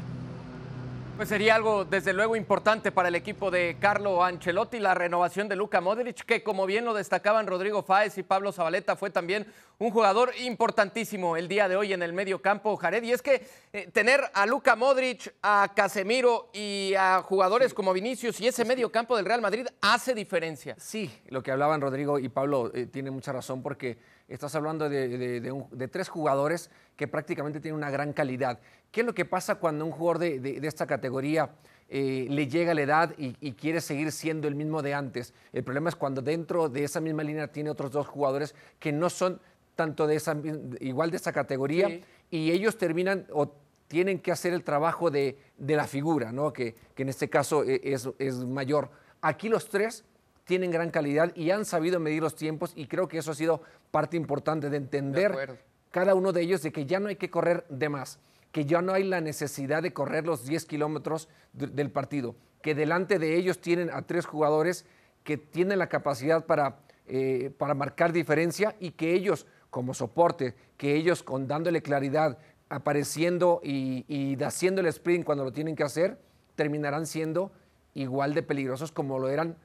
Pues 1.15 1.29
sería 1.29 1.53
algo 1.53 1.85
desde 1.85 2.11
luego 2.11 2.35
importante 2.35 2.91
para 2.91 3.07
el 3.07 3.13
equipo 3.13 3.51
de 3.51 3.77
Carlo 3.79 4.23
Ancelotti, 4.23 4.79
la 4.79 4.95
renovación 4.95 5.47
de 5.47 5.55
Luka 5.55 5.79
Modric, 5.79 6.25
que 6.25 6.41
como 6.41 6.65
bien 6.65 6.85
lo 6.85 6.93
destacaban 6.95 7.45
Rodrigo 7.45 7.83
Fáez 7.83 8.17
y 8.17 8.23
Pablo 8.23 8.51
Zabaleta, 8.51 8.95
fue 8.95 9.11
también 9.11 9.45
un 9.77 9.91
jugador 9.91 10.31
importantísimo 10.43 11.37
el 11.37 11.47
día 11.47 11.67
de 11.67 11.75
hoy 11.75 11.93
en 11.93 12.01
el 12.01 12.13
medio 12.13 12.41
campo, 12.41 12.75
Jared. 12.77 13.03
Y 13.03 13.11
es 13.11 13.21
que 13.21 13.45
eh, 13.73 13.89
tener 13.93 14.21
a 14.33 14.47
Luka 14.47 14.75
Modric, 14.75 15.35
a 15.43 15.71
Casemiro 15.75 16.49
y 16.51 16.95
a 16.97 17.21
jugadores 17.21 17.75
como 17.75 17.93
Vinicius 17.93 18.41
y 18.41 18.47
ese 18.47 18.65
medio 18.65 18.91
campo 18.91 19.15
del 19.15 19.25
Real 19.25 19.41
Madrid 19.41 19.67
hace 19.81 20.15
diferencia. 20.15 20.75
Sí, 20.79 21.11
lo 21.27 21.43
que 21.43 21.51
hablaban 21.51 21.79
Rodrigo 21.79 22.17
y 22.17 22.27
Pablo 22.29 22.71
eh, 22.73 22.87
tiene 22.87 23.11
mucha 23.11 23.31
razón 23.31 23.61
porque 23.61 23.99
estás 24.27 24.55
hablando 24.55 24.89
de, 24.89 25.89
tres 25.91 26.09
jugadores 26.09 26.71
que 26.95 27.07
prácticamente 27.07 27.59
tienen 27.59 27.77
una 27.77 27.91
gran 27.91 28.13
calidad. 28.13 28.59
¿Qué 28.93 29.01
es 29.01 29.07
lo 29.07 29.15
que 29.15 29.25
pasa 29.25 29.55
cuando 29.55 29.85
un 29.85 29.91
jugador 29.91 30.19
de, 30.19 30.59
esta 30.61 30.85
categoría 30.85 31.49
eh, 31.89 32.27
le 32.29 32.47
llega 32.47 32.75
la 32.75 32.81
edad 32.83 33.15
y, 33.17 33.53
quiere 33.53 33.81
seguir 33.81 34.11
siendo 34.11 34.47
el 34.47 34.53
mismo 34.53 34.83
de 34.83 34.93
antes? 34.93 35.33
El 35.51 35.63
problema 35.63 35.89
es 35.89 35.95
cuando 35.95 36.21
dentro 36.21 36.69
de 36.69 36.83
esa 36.83 37.01
misma 37.01 37.23
línea 37.23 37.47
tiene 37.47 37.71
otros 37.71 37.91
dos 37.91 38.05
jugadores 38.05 38.53
que 38.77 38.91
no 38.91 39.09
son 39.09 39.41
tanto 39.73 40.05
de 40.05 40.17
esa, 40.17 40.37
igual 40.79 41.09
de 41.09 41.17
esa 41.17 41.33
categoría 41.33 42.01
y 42.29 42.51
ellos 42.51 42.77
terminan 42.77 43.25
o 43.31 43.55
tienen 43.87 44.19
que 44.19 44.31
hacer 44.31 44.53
el 44.53 44.63
trabajo 44.63 45.09
de, 45.09 45.39
la 45.57 45.87
figura, 45.87 46.31
¿no? 46.31 46.53
que, 46.53 46.75
en 46.95 47.09
este 47.09 47.31
caso 47.31 47.63
eh, 47.63 47.81
es, 47.83 48.07
es 48.19 48.45
mayor. 48.45 48.91
Aquí 49.21 49.49
los 49.49 49.69
tres 49.69 50.05
tienen 50.43 50.69
gran 50.69 50.91
calidad 50.91 51.35
y 51.35 51.49
han 51.49 51.65
sabido 51.65 51.99
medir 51.99 52.21
los 52.21 52.35
tiempos 52.35 52.73
y 52.75 52.85
creo 52.85 53.07
que 53.07 53.17
eso 53.17 53.31
ha 53.31 53.35
sido 53.35 53.63
parte 53.89 54.17
importante 54.17 54.69
de 54.69 54.77
entender 54.77 55.57
cada 55.89 56.13
uno 56.13 56.31
de 56.31 56.41
ellos 56.41 56.61
de 56.61 56.71
que 56.71 56.85
ya 56.85 56.99
no 56.99 57.07
hay 57.07 57.15
que 57.15 57.31
correr 57.31 57.65
de 57.69 57.89
más, 57.89 58.19
que 58.53 58.65
ya 58.65 58.83
no 58.83 58.93
hay 58.93 59.03
la 59.03 59.19
necesidad 59.19 59.81
de 59.81 59.93
correr 59.93 60.27
los 60.27 60.45
10 60.45 60.65
kilómetros 60.65 61.27
del 61.53 61.89
partido, 61.89 62.35
que 62.61 62.75
delante 62.75 63.17
de 63.17 63.35
ellos 63.35 63.59
tienen 63.59 63.89
a 63.89 64.03
tres 64.03 64.27
jugadores 64.27 64.85
que 65.23 65.37
tienen 65.37 65.79
la 65.79 65.89
capacidad 65.89 66.45
para, 66.45 66.77
eh, 67.07 67.51
para 67.57 67.73
marcar 67.73 68.13
diferencia 68.13 68.75
y 68.79 68.91
que 68.91 69.15
ellos 69.15 69.47
como 69.71 69.95
soporte, 69.95 70.53
que 70.77 70.95
ellos 70.95 71.23
con 71.23 71.47
dándole 71.47 71.81
claridad, 71.81 72.37
apareciendo 72.69 73.59
y, 73.63 74.05
y 74.07 74.41
haciendo 74.43 74.81
el 74.81 74.87
sprint 74.87 75.25
cuando 75.25 75.43
lo 75.43 75.51
tienen 75.51 75.75
que 75.75 75.83
hacer, 75.83 76.19
terminarán 76.55 77.07
siendo 77.07 77.51
igual 77.95 78.35
de 78.35 78.43
peligrosos 78.43 78.91
como 78.91 79.17
lo 79.17 79.29
eran 79.29 79.57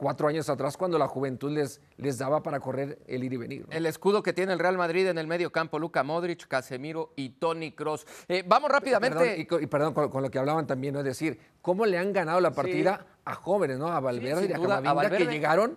cuatro 0.00 0.28
años 0.28 0.48
atrás 0.48 0.78
cuando 0.78 0.98
la 0.98 1.06
juventud 1.06 1.50
les, 1.50 1.78
les 1.98 2.16
daba 2.16 2.42
para 2.42 2.58
correr 2.58 2.98
el 3.06 3.22
ir 3.22 3.34
y 3.34 3.36
venir. 3.36 3.66
El 3.68 3.84
escudo 3.84 4.22
que 4.22 4.32
tiene 4.32 4.54
el 4.54 4.58
Real 4.58 4.78
Madrid 4.78 5.06
en 5.06 5.18
el 5.18 5.26
medio 5.26 5.52
campo, 5.52 5.78
Luca 5.78 6.02
Modric, 6.02 6.48
Casemiro 6.48 7.12
y 7.16 7.28
Tony 7.28 7.72
Cross. 7.72 8.06
Eh, 8.26 8.42
vamos 8.46 8.70
rápidamente. 8.70 9.44
Perdón, 9.46 9.62
y, 9.62 9.66
perdón 9.66 9.92
con, 9.92 10.22
lo 10.22 10.30
que 10.30 10.38
hablaban 10.38 10.66
también, 10.66 10.94
¿no? 10.94 11.00
es 11.00 11.04
decir, 11.04 11.38
cómo 11.60 11.84
le 11.84 11.98
han 11.98 12.14
ganado 12.14 12.40
la 12.40 12.52
partida 12.52 13.04
a 13.26 13.34
jóvenes, 13.34 13.78
¿no? 13.78 13.88
A 13.88 14.00
Valverde 14.00 14.46
y 14.48 14.52
a 14.54 14.58
Camavinga, 14.58 15.10
que 15.10 15.26
llegaron 15.26 15.76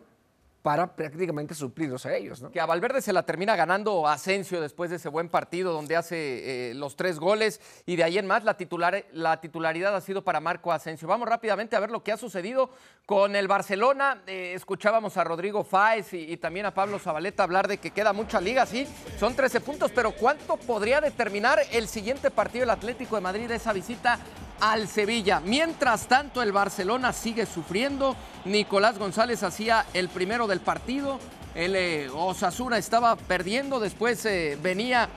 para 0.64 0.96
prácticamente 0.96 1.54
suplirlos 1.54 2.06
a 2.06 2.16
ellos. 2.16 2.42
¿no? 2.42 2.50
Que 2.50 2.62
a 2.62 2.66
Valverde 2.66 3.02
se 3.02 3.12
la 3.12 3.24
termina 3.24 3.56
ganando 3.58 4.08
Asensio 4.08 4.62
después 4.62 4.90
de 4.90 4.96
ese 4.96 5.10
buen 5.10 5.28
partido 5.28 5.74
donde 5.74 5.98
hace 5.98 6.70
eh, 6.72 6.74
los 6.74 6.96
tres 6.96 7.20
goles 7.20 7.60
y 7.86 7.98
de 7.98 8.06
ahí 8.06 8.18
en 8.18 8.26
más 8.26 8.46
la, 8.46 8.56
titular, 8.56 9.06
la 9.12 9.42
titularidad 9.42 9.94
ha 9.94 10.00
sido 10.00 10.24
para 10.24 10.40
Marco 10.40 10.72
Asensio. 10.72 11.06
Vamos 11.06 11.28
rápidamente 11.28 11.76
a 11.76 11.82
ver 11.82 11.92
lo 11.92 12.02
que 12.02 12.14
ha 12.14 12.18
sucedido 12.18 12.70
con 13.06 13.36
el 13.36 13.50
Barcelona. 13.50 14.24
Eh, 14.26 14.54
escuchábamos 14.56 15.18
a 15.18 15.26
Rodrigo 15.26 15.66
Fáez 15.66 16.14
y, 16.14 16.38
también 16.38 16.66
a 16.66 16.74
Pablo 16.74 16.98
Zabaleta 16.98 17.44
hablar 17.44 17.68
de 17.68 17.78
que 17.78 17.92
queda 17.92 18.14
mucha 18.14 18.40
liga, 18.40 18.66
sí, 18.66 18.88
son 19.20 19.36
13 19.36 19.60
puntos, 19.60 19.92
pero 19.92 20.14
¿cuánto 20.14 20.56
podría 20.56 21.02
determinar 21.02 21.60
el 21.74 21.90
siguiente 21.90 22.32
partido 22.32 22.62
del 22.62 22.70
Atlético 22.70 23.16
de 23.16 23.22
Madrid 23.22 23.52
esa 23.52 23.74
visita 23.74 24.18
al 24.64 24.88
Sevilla. 24.88 25.42
Mientras 25.42 26.08
tanto, 26.08 26.42
el 26.42 26.54
Barcelona 26.54 27.12
sigue 27.12 27.46
sufriendo. 27.46 28.16
Nicolás 28.46 28.98
González 28.98 29.44
hacía 29.44 29.86
el 29.94 30.08
primero 30.08 30.48
del 30.48 30.62
partido. 30.62 31.20
El 31.54 31.76
eh, 31.76 32.10
Osasuna 32.10 32.78
estaba 32.78 33.18
perdiendo. 33.18 33.82
Después 33.82 34.26
eh, 34.26 34.58
venía 34.64 35.10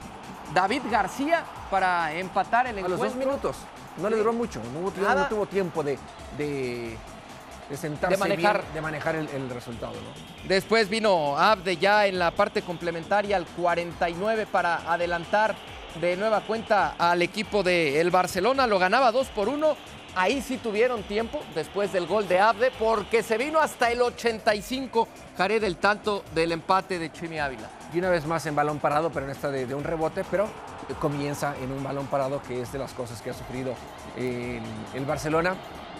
David 0.53 0.81
García 0.91 1.45
para 1.71 2.13
empatar 2.13 2.67
el 2.67 2.77
encuentro. 2.77 3.01
A 3.01 3.05
los 3.05 3.15
dos 3.15 3.25
minutos. 3.25 3.55
No 4.01 4.09
le 4.09 4.17
duró 4.17 4.33
mucho. 4.33 4.61
No, 4.73 5.27
tuvo 5.27 5.45
tiempo 5.45 5.81
de, 5.81 5.97
de, 6.37 6.97
sentarse 7.73 8.15
de 8.15 8.19
manejar, 8.19 8.63
de 8.73 8.81
manejar 8.81 9.15
el, 9.15 9.49
resultado. 9.49 9.93
Después 10.45 10.89
vino 10.89 11.37
Abde 11.37 11.77
ya 11.77 12.05
en 12.05 12.19
la 12.19 12.31
parte 12.31 12.61
complementaria 12.63 13.37
al 13.37 13.45
49 13.45 14.45
para 14.51 14.91
adelantar 14.91 15.55
de 16.01 16.15
nueva 16.15 16.41
cuenta 16.41 16.95
al 16.97 17.21
equipo 17.21 17.63
del 17.63 18.11
Barcelona, 18.11 18.67
lo 18.67 18.77
ganaba 18.77 19.11
2 19.11 19.27
por 19.29 19.49
1. 19.49 19.75
Ahí 20.15 20.41
sí 20.41 20.57
tuvieron 20.57 21.03
tiempo 21.03 21.41
después 21.55 21.93
del 21.93 22.07
gol 22.07 22.27
de 22.27 22.39
Abde, 22.39 22.71
porque 22.77 23.23
se 23.23 23.37
vino 23.37 23.59
hasta 23.59 23.91
el 23.91 24.01
85, 24.01 25.07
Jared, 25.37 25.63
el 25.63 25.77
tanto 25.77 26.23
del 26.33 26.51
empate 26.51 26.99
de 26.99 27.11
Chimi 27.11 27.39
Ávila. 27.39 27.69
Y 27.93 27.99
una 27.99 28.09
vez 28.09 28.25
más 28.25 28.45
en 28.45 28.55
balón 28.55 28.79
parado, 28.79 29.11
pero 29.11 29.25
en 29.25 29.31
esta 29.31 29.49
de, 29.49 29.73
un 29.73 29.83
rebote, 29.83 30.23
pero 30.29 30.47
comienza 30.99 31.55
en 31.61 31.71
un 31.71 31.83
balón 31.83 32.07
parado, 32.07 32.41
que 32.41 32.61
es 32.61 32.71
de 32.71 32.79
las 32.79 32.93
cosas 32.93 33.21
que 33.21 33.29
ha 33.31 33.33
sufrido 33.33 33.73
el, 34.17 35.05
Barcelona. 35.05 35.55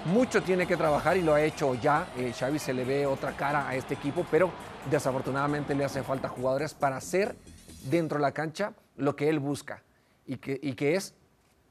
Mucho 0.05 0.41
tiene 0.41 0.67
que 0.67 0.77
trabajar 0.77 1.17
y 1.17 1.21
lo 1.21 1.33
ha 1.33 1.41
hecho 1.41 1.75
ya. 1.75 2.07
Eh, 2.17 2.33
Xavi 2.37 2.59
se 2.59 2.73
le 2.73 2.85
ve 2.85 3.05
otra 3.05 3.33
cara 3.33 3.67
a 3.67 3.75
este 3.75 3.95
equipo, 3.95 4.25
pero 4.29 4.51
desafortunadamente 4.89 5.75
le 5.75 5.85
hace 5.85 6.03
falta 6.03 6.29
jugadores 6.29 6.73
para 6.73 6.97
hacer 6.97 7.35
dentro 7.83 8.17
de 8.17 8.21
la 8.21 8.31
cancha 8.31 8.73
lo 8.95 9.15
que 9.15 9.29
él 9.29 9.39
busca 9.39 9.83
y 10.27 10.37
que, 10.37 10.59
y 10.61 10.73
que 10.73 10.95
es 10.95 11.15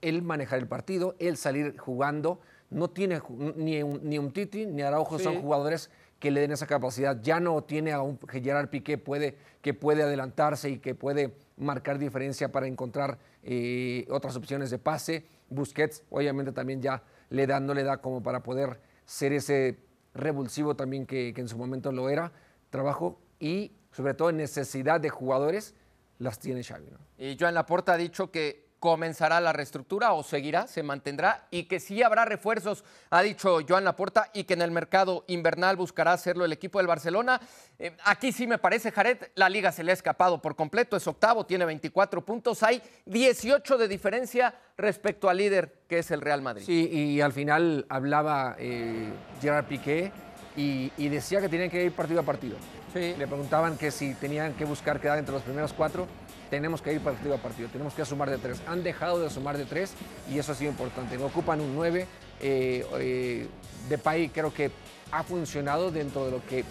él 0.03 0.23
manejar 0.23 0.59
el 0.59 0.67
partido, 0.67 1.15
él 1.19 1.37
salir 1.37 1.77
jugando. 1.79 2.41
No 2.71 2.91
tiene 2.91 3.21
ni 3.57 3.83
un, 3.83 4.01
ni 4.03 4.19
un 4.19 4.33
Titi 4.33 4.67
ni 4.67 4.83
Araujo, 4.83 5.19
son 5.19 5.41
jugadores 5.41 5.91
que 6.19 6.31
le 6.31 6.41
den 6.41 6.53
esa 6.53 6.67
capacidad. 6.67 7.21
Ya 7.23 7.41
no 7.41 7.63
tiene 7.63 7.93
a 7.93 8.01
un 8.01 8.19
Gerard 8.29 8.69
Piqué 8.69 8.99
puede, 8.99 9.37
que 9.63 9.75
puede 9.75 10.03
adelantarse 10.03 10.71
y 10.71 10.79
que 10.79 10.95
puede 10.95 11.35
marcar 11.57 11.99
diferencia 11.99 12.51
para 12.51 12.67
encontrar 12.67 13.19
eh, 13.43 14.07
otras 14.11 14.37
opciones 14.37 14.71
de 14.71 14.79
pase. 14.79 15.27
Busquets, 15.49 16.03
obviamente, 16.11 16.53
también 16.53 16.83
ya 16.83 17.03
le 17.31 17.47
da, 17.47 17.61
no 17.61 17.75
le 17.75 17.85
da 17.85 17.99
como 17.99 18.23
para 18.23 18.43
poder 18.43 18.81
ser 19.05 19.33
ese 19.33 19.79
revulsivo 20.15 20.75
también 20.75 21.07
que, 21.07 21.33
que 21.35 21.41
en 21.41 21.49
su 21.49 21.57
momento 21.59 21.93
lo 21.93 22.09
era. 22.09 22.33
Trabajo 22.71 23.21
y, 23.39 23.73
sobre 23.93 24.15
todo, 24.15 24.33
necesidad 24.33 25.01
de 25.01 25.11
jugadores 25.11 25.75
las 26.19 26.39
tiene 26.39 26.63
Xavi. 26.63 26.87
¿no? 26.91 26.99
Y 27.19 27.37
Joan 27.39 27.55
Laporta 27.55 27.95
ha 27.95 27.97
dicho 27.97 28.31
que 28.31 28.67
comenzará 28.79 29.41
la 29.41 29.53
reestructura 29.53 30.13
o 30.13 30.23
seguirá, 30.23 30.67
se 30.67 30.83
mantendrá 30.83 31.49
y 31.51 31.65
que 31.65 31.81
sí 31.81 32.03
habrá 32.03 32.25
refuerzos, 32.25 32.85
ha 33.11 33.23
dicho 33.23 33.59
Joan 33.67 33.85
Laporta, 33.85 34.31
y 34.35 34.45
que 34.45 34.55
en 34.55 34.63
el 34.63 34.71
mercado 34.71 35.25
invernal 35.29 35.77
buscará 35.77 36.13
hacerlo 36.13 36.45
el 36.45 36.53
equipo 36.53 36.79
del 36.79 36.87
Barcelona. 36.87 37.41
Eh, 37.79 37.97
aquí 38.05 38.33
sí 38.33 38.47
me 38.47 38.59
parece, 38.59 38.93
Jared, 38.93 39.19
la 39.35 39.49
liga 39.49 39.73
se 39.73 39.83
le 39.83 39.93
ha 39.93 39.95
escapado 39.95 40.41
por 40.41 40.57
completo, 40.57 40.97
es 40.97 41.07
octavo, 41.07 41.47
tiene 41.47 41.65
24 41.65 42.25
puntos, 42.25 42.63
hay 42.63 42.83
18 43.07 43.79
de 43.79 43.89
diferencia 43.89 44.55
respecto 44.77 45.29
al 45.29 45.39
líder 45.39 45.81
que 45.89 45.99
es 45.99 46.11
el 46.11 46.21
Real 46.21 46.43
Madrid. 46.43 46.65
Sí, 46.65 46.89
y 46.89 47.21
al 47.21 47.33
final 47.33 47.87
hablaba 47.89 48.57
eh, 48.59 49.11
Gerard 49.41 49.67
Piqué 49.67 50.13
y, 50.57 50.93
y 50.97 51.09
decía 51.09 51.41
que 51.41 51.49
tenían 51.49 51.71
que 51.71 51.83
ir 51.83 51.93
partido 51.93 52.21
a 52.21 52.25
partido. 52.25 52.57
Le 52.97 53.27
preguntaban 53.27 53.77
que 53.77 53.91
si 53.91 54.15
tenían 54.15 54.55
que 54.55 54.65
buscar 54.65 55.01
quedar 55.01 55.19
entre 55.19 55.35
los 55.35 55.43
primeros 55.43 55.75
cuatro, 55.75 56.07
tenemos 56.49 56.81
que 56.81 56.95
ir 56.95 57.01
partido 57.01 57.35
a 57.35 57.39
partido, 57.39 57.69
tenemos 57.69 57.93
que 57.93 58.05
sumar 58.07 58.31
de 58.31 58.39
tres. 58.39 58.63
Han 58.67 58.83
dejado 58.83 59.21
de 59.21 59.29
sumar 59.29 59.59
de 59.59 59.67
tres 59.67 59.93
y 60.31 60.39
eso 60.39 60.53
ha 60.53 60.55
sido 60.55 60.71
importante. 60.71 61.19
No 61.19 61.27
ocupan 61.27 61.61
un 61.61 61.75
nueve. 61.75 62.07
Eh, 62.41 62.87
eh, 62.99 63.49
de 63.89 63.99
país 63.99 64.31
creo 64.33 64.53
que 64.53 64.71
ha 65.11 65.23
funcionado 65.23 65.91
dentro 65.91 66.25
de 66.25 66.31
lo 66.31 66.47
que 66.47 66.65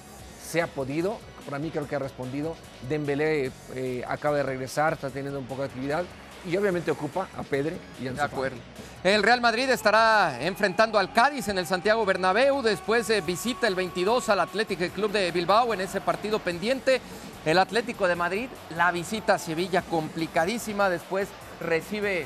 se 0.44 0.62
ha 0.62 0.68
podido. 0.68 1.20
Para 1.46 1.60
mí 1.60 1.70
creo 1.70 1.88
que 1.88 1.96
ha 1.96 2.00
respondido. 2.00 2.56
Dembélé 2.90 3.52
eh, 3.76 4.04
acaba 4.08 4.38
de 4.38 4.44
regresar, 4.44 4.94
está 4.94 5.12
teniendo 5.12 5.40
un 5.40 5.46
poco 5.46 5.62
de 5.62 5.68
actividad 5.68 6.06
y 6.48 6.56
obviamente 6.58 6.92
ocupa 6.92 7.28
a 7.38 7.44
Pedre 7.44 7.78
y 8.02 8.08
a 8.08 8.14
De 8.14 8.22
acuerdo. 8.22 8.58
El 9.04 9.22
Real 9.22 9.40
Madrid 9.40 9.70
estará 9.70 10.42
enfrentando 10.42 10.98
al 10.98 11.14
Cádiz 11.14 11.48
en 11.48 11.58
el 11.58 11.68
Santiago 11.68 12.06
Bernabéu, 12.06 12.62
después 12.62 13.12
visita 13.26 13.68
el 13.68 13.76
22 13.76 14.30
al 14.30 14.40
Atlético 14.40 14.86
Club 14.94 15.12
de 15.12 15.32
Bilbao 15.32 15.74
en 15.74 15.82
ese 15.82 16.02
partido 16.02 16.40
pendiente. 16.40 17.02
El 17.46 17.60
Atlético 17.60 18.08
de 18.08 18.16
Madrid, 18.16 18.50
la 18.76 18.92
visita 18.92 19.36
a 19.36 19.40
Sevilla 19.40 19.84
complicadísima, 19.84 20.90
después 20.90 21.28
recibe 21.60 22.26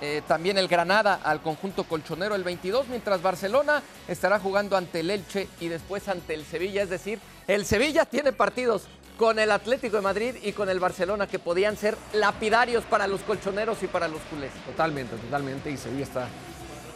eh, 0.00 0.22
también 0.28 0.58
el 0.58 0.68
Granada 0.68 1.18
al 1.24 1.40
conjunto 1.40 1.84
colchonero 1.84 2.34
el 2.34 2.44
22, 2.44 2.88
mientras 2.88 3.20
Barcelona 3.20 3.82
estará 4.06 4.38
jugando 4.38 4.76
ante 4.76 5.00
el 5.00 5.10
Elche 5.10 5.48
y 5.60 5.68
después 5.68 6.08
ante 6.08 6.34
el 6.34 6.44
Sevilla. 6.44 6.82
Es 6.82 6.90
decir, 6.90 7.18
el 7.48 7.64
Sevilla 7.64 8.04
tiene 8.04 8.32
partidos 8.32 8.86
con 9.18 9.40
el 9.40 9.50
Atlético 9.50 9.96
de 9.96 10.02
Madrid 10.02 10.36
y 10.42 10.52
con 10.52 10.70
el 10.70 10.78
Barcelona, 10.78 11.26
que 11.26 11.40
podían 11.40 11.76
ser 11.76 11.98
lapidarios 12.12 12.84
para 12.84 13.08
los 13.08 13.20
colchoneros 13.22 13.82
y 13.82 13.88
para 13.88 14.06
los 14.06 14.22
culés. 14.22 14.52
Totalmente, 14.64 15.16
totalmente. 15.16 15.70
Y 15.70 15.76
Sevilla 15.76 16.04
está 16.04 16.28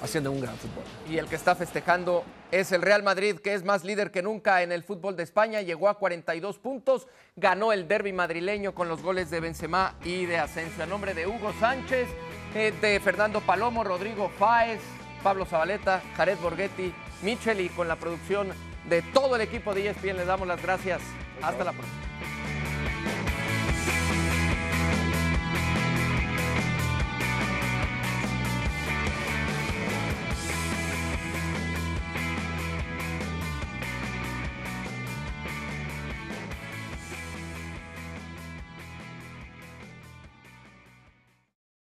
haciendo 0.00 0.30
un 0.30 0.40
gran 0.40 0.56
fútbol. 0.56 0.84
Y 1.10 1.18
el 1.18 1.26
que 1.26 1.34
está 1.34 1.56
festejando 1.56 2.24
es 2.52 2.70
el 2.70 2.80
Real 2.80 3.02
Madrid, 3.02 3.40
que 3.40 3.54
es 3.54 3.64
más 3.64 3.82
líder 3.82 4.12
que 4.12 4.22
nunca 4.22 4.62
en 4.62 4.70
el 4.70 4.84
fútbol 4.84 5.16
de 5.16 5.24
España. 5.24 5.62
Llegó 5.62 5.88
a 5.88 5.98
42 5.98 6.58
puntos, 6.58 7.08
ganó 7.34 7.72
el 7.72 7.88
derby 7.88 8.12
madrileño 8.12 8.72
con 8.72 8.88
los 8.88 9.02
goles 9.02 9.28
de 9.30 9.40
Benzema 9.40 9.96
y 10.04 10.26
de 10.26 10.38
Asensio. 10.38 10.84
A 10.84 10.86
nombre 10.86 11.14
de 11.14 11.26
Hugo 11.26 11.52
Sánchez, 11.58 12.08
eh, 12.54 12.72
de 12.80 13.00
Fernando 13.00 13.40
Palomo, 13.40 13.82
Rodrigo 13.82 14.30
Fáez, 14.38 14.80
Pablo 15.24 15.44
Zabaleta, 15.44 16.00
Jared 16.16 16.38
Borghetti, 16.38 16.94
Michel 17.22 17.60
y 17.60 17.68
con 17.68 17.88
la 17.88 17.96
producción 17.96 18.48
de 18.88 19.02
todo 19.02 19.34
el 19.34 19.42
equipo 19.42 19.74
de 19.74 19.88
ESPN 19.88 20.18
les 20.18 20.26
damos 20.26 20.46
las 20.46 20.62
gracias. 20.62 21.00
Hasta 21.42 21.64
la 21.64 21.72
próxima. 21.72 22.02